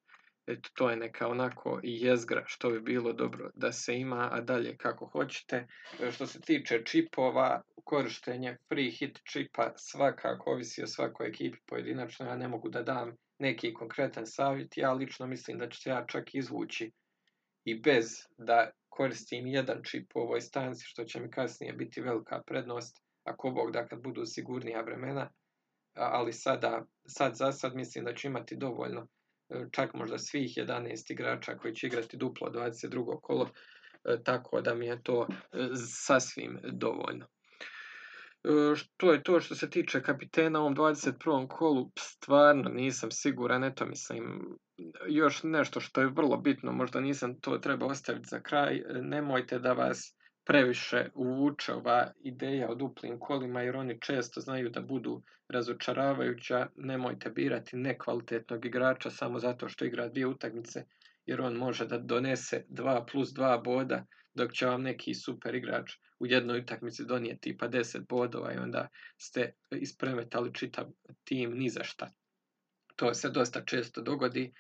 eto, 0.47 0.69
to 0.73 0.89
je 0.89 0.95
neka 0.95 1.27
onako 1.27 1.79
jezgra 1.83 2.43
što 2.45 2.69
bi 2.69 2.81
bilo 2.81 3.13
dobro 3.13 3.49
da 3.55 3.71
se 3.71 3.97
ima, 3.97 4.29
a 4.31 4.41
dalje 4.41 4.77
kako 4.77 5.05
hoćete. 5.05 5.67
E, 5.99 6.11
što 6.11 6.27
se 6.27 6.41
tiče 6.41 6.81
čipova, 6.85 7.61
korištenje 7.83 8.57
free 8.67 8.89
hit 8.89 9.19
čipa 9.23 9.73
svakako 9.77 10.51
ovisi 10.51 10.83
o 10.83 10.87
svakoj 10.87 11.27
ekipi 11.27 11.57
pojedinačno, 11.65 12.25
ja 12.25 12.35
ne 12.35 12.47
mogu 12.47 12.69
da 12.69 12.83
dam 12.83 13.15
neki 13.39 13.73
konkretan 13.73 14.27
savjet, 14.27 14.77
ja 14.77 14.93
lično 14.93 15.27
mislim 15.27 15.57
da 15.57 15.69
ću 15.69 15.81
se 15.81 15.89
ja 15.89 16.05
čak 16.07 16.35
izvući 16.35 16.91
i 17.65 17.79
bez 17.81 18.05
da 18.37 18.71
koristim 18.89 19.47
jedan 19.47 19.83
čip 19.83 20.15
u 20.15 20.19
ovoj 20.19 20.41
stanci, 20.41 20.85
što 20.85 21.03
će 21.03 21.19
mi 21.19 21.31
kasnije 21.31 21.73
biti 21.73 22.01
velika 22.01 22.41
prednost, 22.47 23.01
ako 23.23 23.51
Bog 23.51 23.71
da 23.71 23.87
kad 23.87 24.01
budu 24.01 24.25
sigurnija 24.25 24.81
vremena, 24.81 25.29
ali 25.93 26.33
sada, 26.33 26.85
sad 27.05 27.35
za 27.35 27.51
sad 27.51 27.75
mislim 27.75 28.05
da 28.05 28.13
ću 28.13 28.27
imati 28.27 28.55
dovoljno, 28.55 29.07
čak 29.71 29.93
možda 29.93 30.17
svih 30.17 30.57
11 30.57 31.11
igrača 31.11 31.57
koji 31.57 31.75
će 31.75 31.87
igrati 31.87 32.17
duplo 32.17 32.49
22. 32.49 33.21
kolo, 33.21 33.49
e, 34.05 34.23
tako 34.23 34.61
da 34.61 34.75
mi 34.75 34.85
je 34.85 35.03
to 35.03 35.27
e, 35.29 35.67
sasvim 35.75 36.59
dovoljno. 36.71 37.27
To 38.97 39.13
je 39.13 39.23
to 39.23 39.39
što 39.39 39.55
se 39.55 39.69
tiče 39.69 40.01
kapitena 40.01 40.59
u 40.59 40.61
ovom 40.61 40.75
21. 40.75 41.47
kolu, 41.47 41.91
stvarno 41.99 42.69
nisam 42.69 43.11
siguran, 43.11 43.63
eto 43.63 43.85
mislim, 43.85 44.41
još 45.07 45.43
nešto 45.43 45.79
što 45.79 46.01
je 46.01 46.07
vrlo 46.07 46.37
bitno, 46.37 46.71
možda 46.71 46.99
nisam 46.99 47.39
to 47.39 47.57
trebao 47.57 47.89
ostaviti 47.89 48.27
za 48.29 48.39
kraj, 48.39 48.81
nemojte 49.01 49.59
da 49.59 49.73
vas 49.73 50.17
previše 50.51 51.09
uvuče 51.15 51.73
ova 51.73 52.11
ideja 52.23 52.69
o 52.69 52.75
duplim 52.75 53.19
kolima, 53.19 53.61
jer 53.61 53.75
oni 53.75 53.99
često 54.01 54.41
znaju 54.41 54.69
da 54.69 54.81
budu 54.81 55.21
razočaravajuća, 55.49 56.67
nemojte 56.75 57.29
birati 57.29 57.77
nekvalitetnog 57.77 58.65
igrača 58.65 59.09
samo 59.09 59.39
zato 59.39 59.69
što 59.69 59.85
igra 59.85 60.07
dvije 60.07 60.27
utakmice, 60.27 60.83
jer 61.25 61.41
on 61.41 61.53
može 61.53 61.85
da 61.85 61.97
donese 61.97 62.65
2 62.69 63.05
plus 63.11 63.29
2 63.29 63.63
boda, 63.63 64.05
dok 64.33 64.53
će 64.53 64.65
vam 64.65 64.81
neki 64.81 65.13
super 65.13 65.55
igrač 65.55 65.91
u 66.19 66.27
jednoj 66.27 66.59
utakmici 66.59 67.05
donijeti 67.05 67.57
pa 67.57 67.69
10 67.69 68.07
bodova 68.09 68.53
i 68.53 68.57
onda 68.57 68.87
ste 69.17 69.53
ispremetali 69.71 70.53
čitav 70.53 70.85
tim 71.23 71.51
ni 71.57 71.69
za 71.69 71.83
šta. 71.83 72.11
To 72.95 73.13
se 73.13 73.29
dosta 73.29 73.65
često 73.65 74.01
dogodi, 74.01 74.53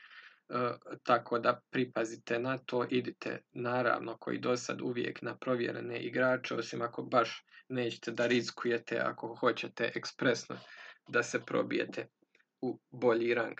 tako 1.03 1.39
da 1.39 1.61
pripazite 1.69 2.39
na 2.39 2.57
to, 2.57 2.85
idite 2.89 3.41
naravno 3.53 4.17
koji 4.17 4.39
do 4.39 4.57
sad 4.57 4.81
uvijek 4.81 5.21
na 5.21 5.37
provjerene 5.37 5.99
igrače, 5.99 6.55
osim 6.55 6.81
ako 6.81 7.03
baš 7.03 7.45
nećete 7.69 8.11
da 8.11 8.27
rizikujete, 8.27 8.99
ako 8.99 9.35
hoćete 9.35 9.91
ekspresno 9.95 10.57
da 11.07 11.23
se 11.23 11.45
probijete 11.45 12.07
u 12.61 12.79
bolji 12.91 13.33
rang. 13.33 13.59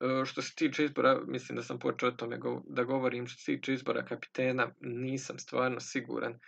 E, 0.00 0.24
što 0.24 0.42
se 0.42 0.54
tiče 0.54 0.84
izbora, 0.84 1.20
mislim 1.26 1.56
da 1.56 1.62
sam 1.62 1.78
počeo 1.78 2.08
o 2.08 2.12
tome 2.12 2.38
da 2.64 2.84
govorim, 2.84 3.26
što 3.26 3.40
se 3.40 3.44
tiče 3.44 3.72
izbora 3.72 4.04
kapitena, 4.04 4.70
nisam 4.80 5.38
stvarno 5.38 5.80
siguran. 5.80 6.32
E, 6.32 6.38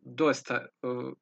dosta 0.00 0.54
e, 0.54 0.66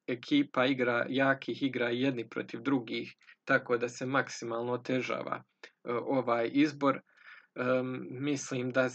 ekipa 0.07 0.67
igra, 0.67 1.07
jakih 1.09 1.63
igra 1.63 1.89
jedni 1.89 2.29
protiv 2.29 2.61
drugih, 2.61 3.15
tako 3.45 3.77
da 3.79 3.89
se 3.89 4.07
maksimalno 4.07 4.73
otežava 4.73 5.43
ovaj 6.07 6.51
izbor. 6.53 7.01
Mislim 8.11 8.71
da 8.73 8.89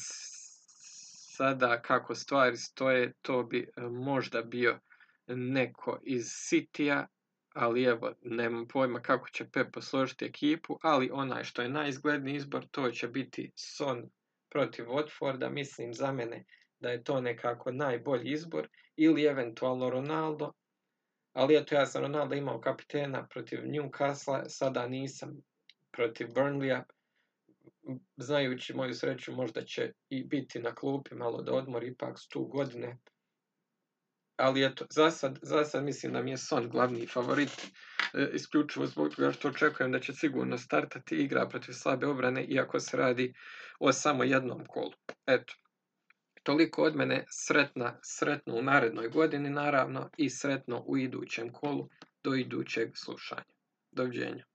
sada 1.38 1.82
kako 1.82 2.15
stvari 2.15 2.58
stoje, 2.58 3.13
to 3.22 3.43
bi 3.43 3.69
možda 3.91 4.41
bio 4.41 4.80
neko 5.28 6.00
iz 6.04 6.26
Sitija 6.28 7.08
ali 7.54 7.84
evo, 7.84 8.13
nemam 8.22 8.67
pojma 8.67 9.02
kako 9.02 9.30
će 9.30 9.50
Pep 9.50 9.74
posložiti 9.74 10.26
ekipu, 10.26 10.80
ali 10.82 11.10
onaj 11.13 11.43
što 11.43 11.62
je 11.62 11.69
najizgledniji 11.69 12.36
izbor, 12.36 12.67
to 12.72 12.91
će 12.91 13.08
biti 13.08 13.52
Son 13.56 14.10
protiv 14.50 14.86
Watforda, 14.86 15.50
mislim 15.50 15.93
za 15.93 16.12
mene 16.12 16.45
da 16.80 16.89
je 16.89 17.04
to 17.04 17.22
nekako 17.22 17.72
najbolji 17.72 18.32
izbor, 18.32 18.67
ili 18.95 19.24
eventualno 19.24 19.89
Ronaldo, 19.89 20.54
ali 21.34 21.58
eto 21.58 21.76
ja 21.76 21.86
sam 21.86 22.02
Ronaldo 22.02 22.36
imao 22.36 22.62
kapitena 22.62 23.28
protiv 23.28 23.60
Newcastle, 23.60 24.43
sada 24.48 24.88
nisam 24.88 25.41
protiv 25.91 26.28
Burnleya, 26.28 26.84
znajući 28.17 28.73
moju 28.73 28.93
sreću 28.93 29.32
možda 29.32 29.62
će 29.62 29.93
i 30.10 30.23
biti 30.23 30.60
na 30.60 30.75
klupi 30.75 31.15
malo 31.15 31.41
da 31.41 31.54
odmori, 31.54 31.88
ipak 31.88 32.19
su 32.19 32.30
tu 32.30 32.45
godine. 32.45 32.97
Ali 34.38 34.65
eto, 34.65 34.86
za 34.89 35.12
sad, 35.12 35.39
za 35.41 35.63
sad 35.63 35.84
mislim 35.84 36.13
da 36.13 36.21
mi 36.21 36.32
je 36.32 36.38
Son 36.38 36.69
glavni 36.69 37.08
favorit, 37.08 37.71
e, 38.13 38.30
isključivo 38.34 38.86
zbog 38.86 39.15
toga 39.15 39.32
što 39.32 39.47
očekujem 39.47 39.91
da 39.91 39.99
će 39.99 40.13
sigurno 40.13 40.58
startati 40.58 41.15
igra 41.15 41.47
protiv 41.49 41.73
slabe 41.73 42.08
obrane, 42.08 42.45
iako 42.45 42.80
se 42.80 42.97
radi 42.97 43.34
o 43.80 43.93
samo 43.93 44.23
jednom 44.23 44.65
kolu. 44.65 44.93
Eto, 45.28 45.54
toliko 46.43 46.84
od 46.84 46.95
mene, 46.95 47.25
sretna, 47.30 47.99
sretno 48.04 48.56
u 48.56 48.62
narednoj 48.62 49.10
godini 49.10 49.49
naravno 49.49 50.10
i 50.17 50.30
sretno 50.30 50.84
u 50.88 50.97
idućem 50.97 51.52
kolu 51.54 51.89
do 52.23 52.36
idućeg 52.36 52.91
slušanja. 52.95 53.54
Doviđenja. 53.91 54.48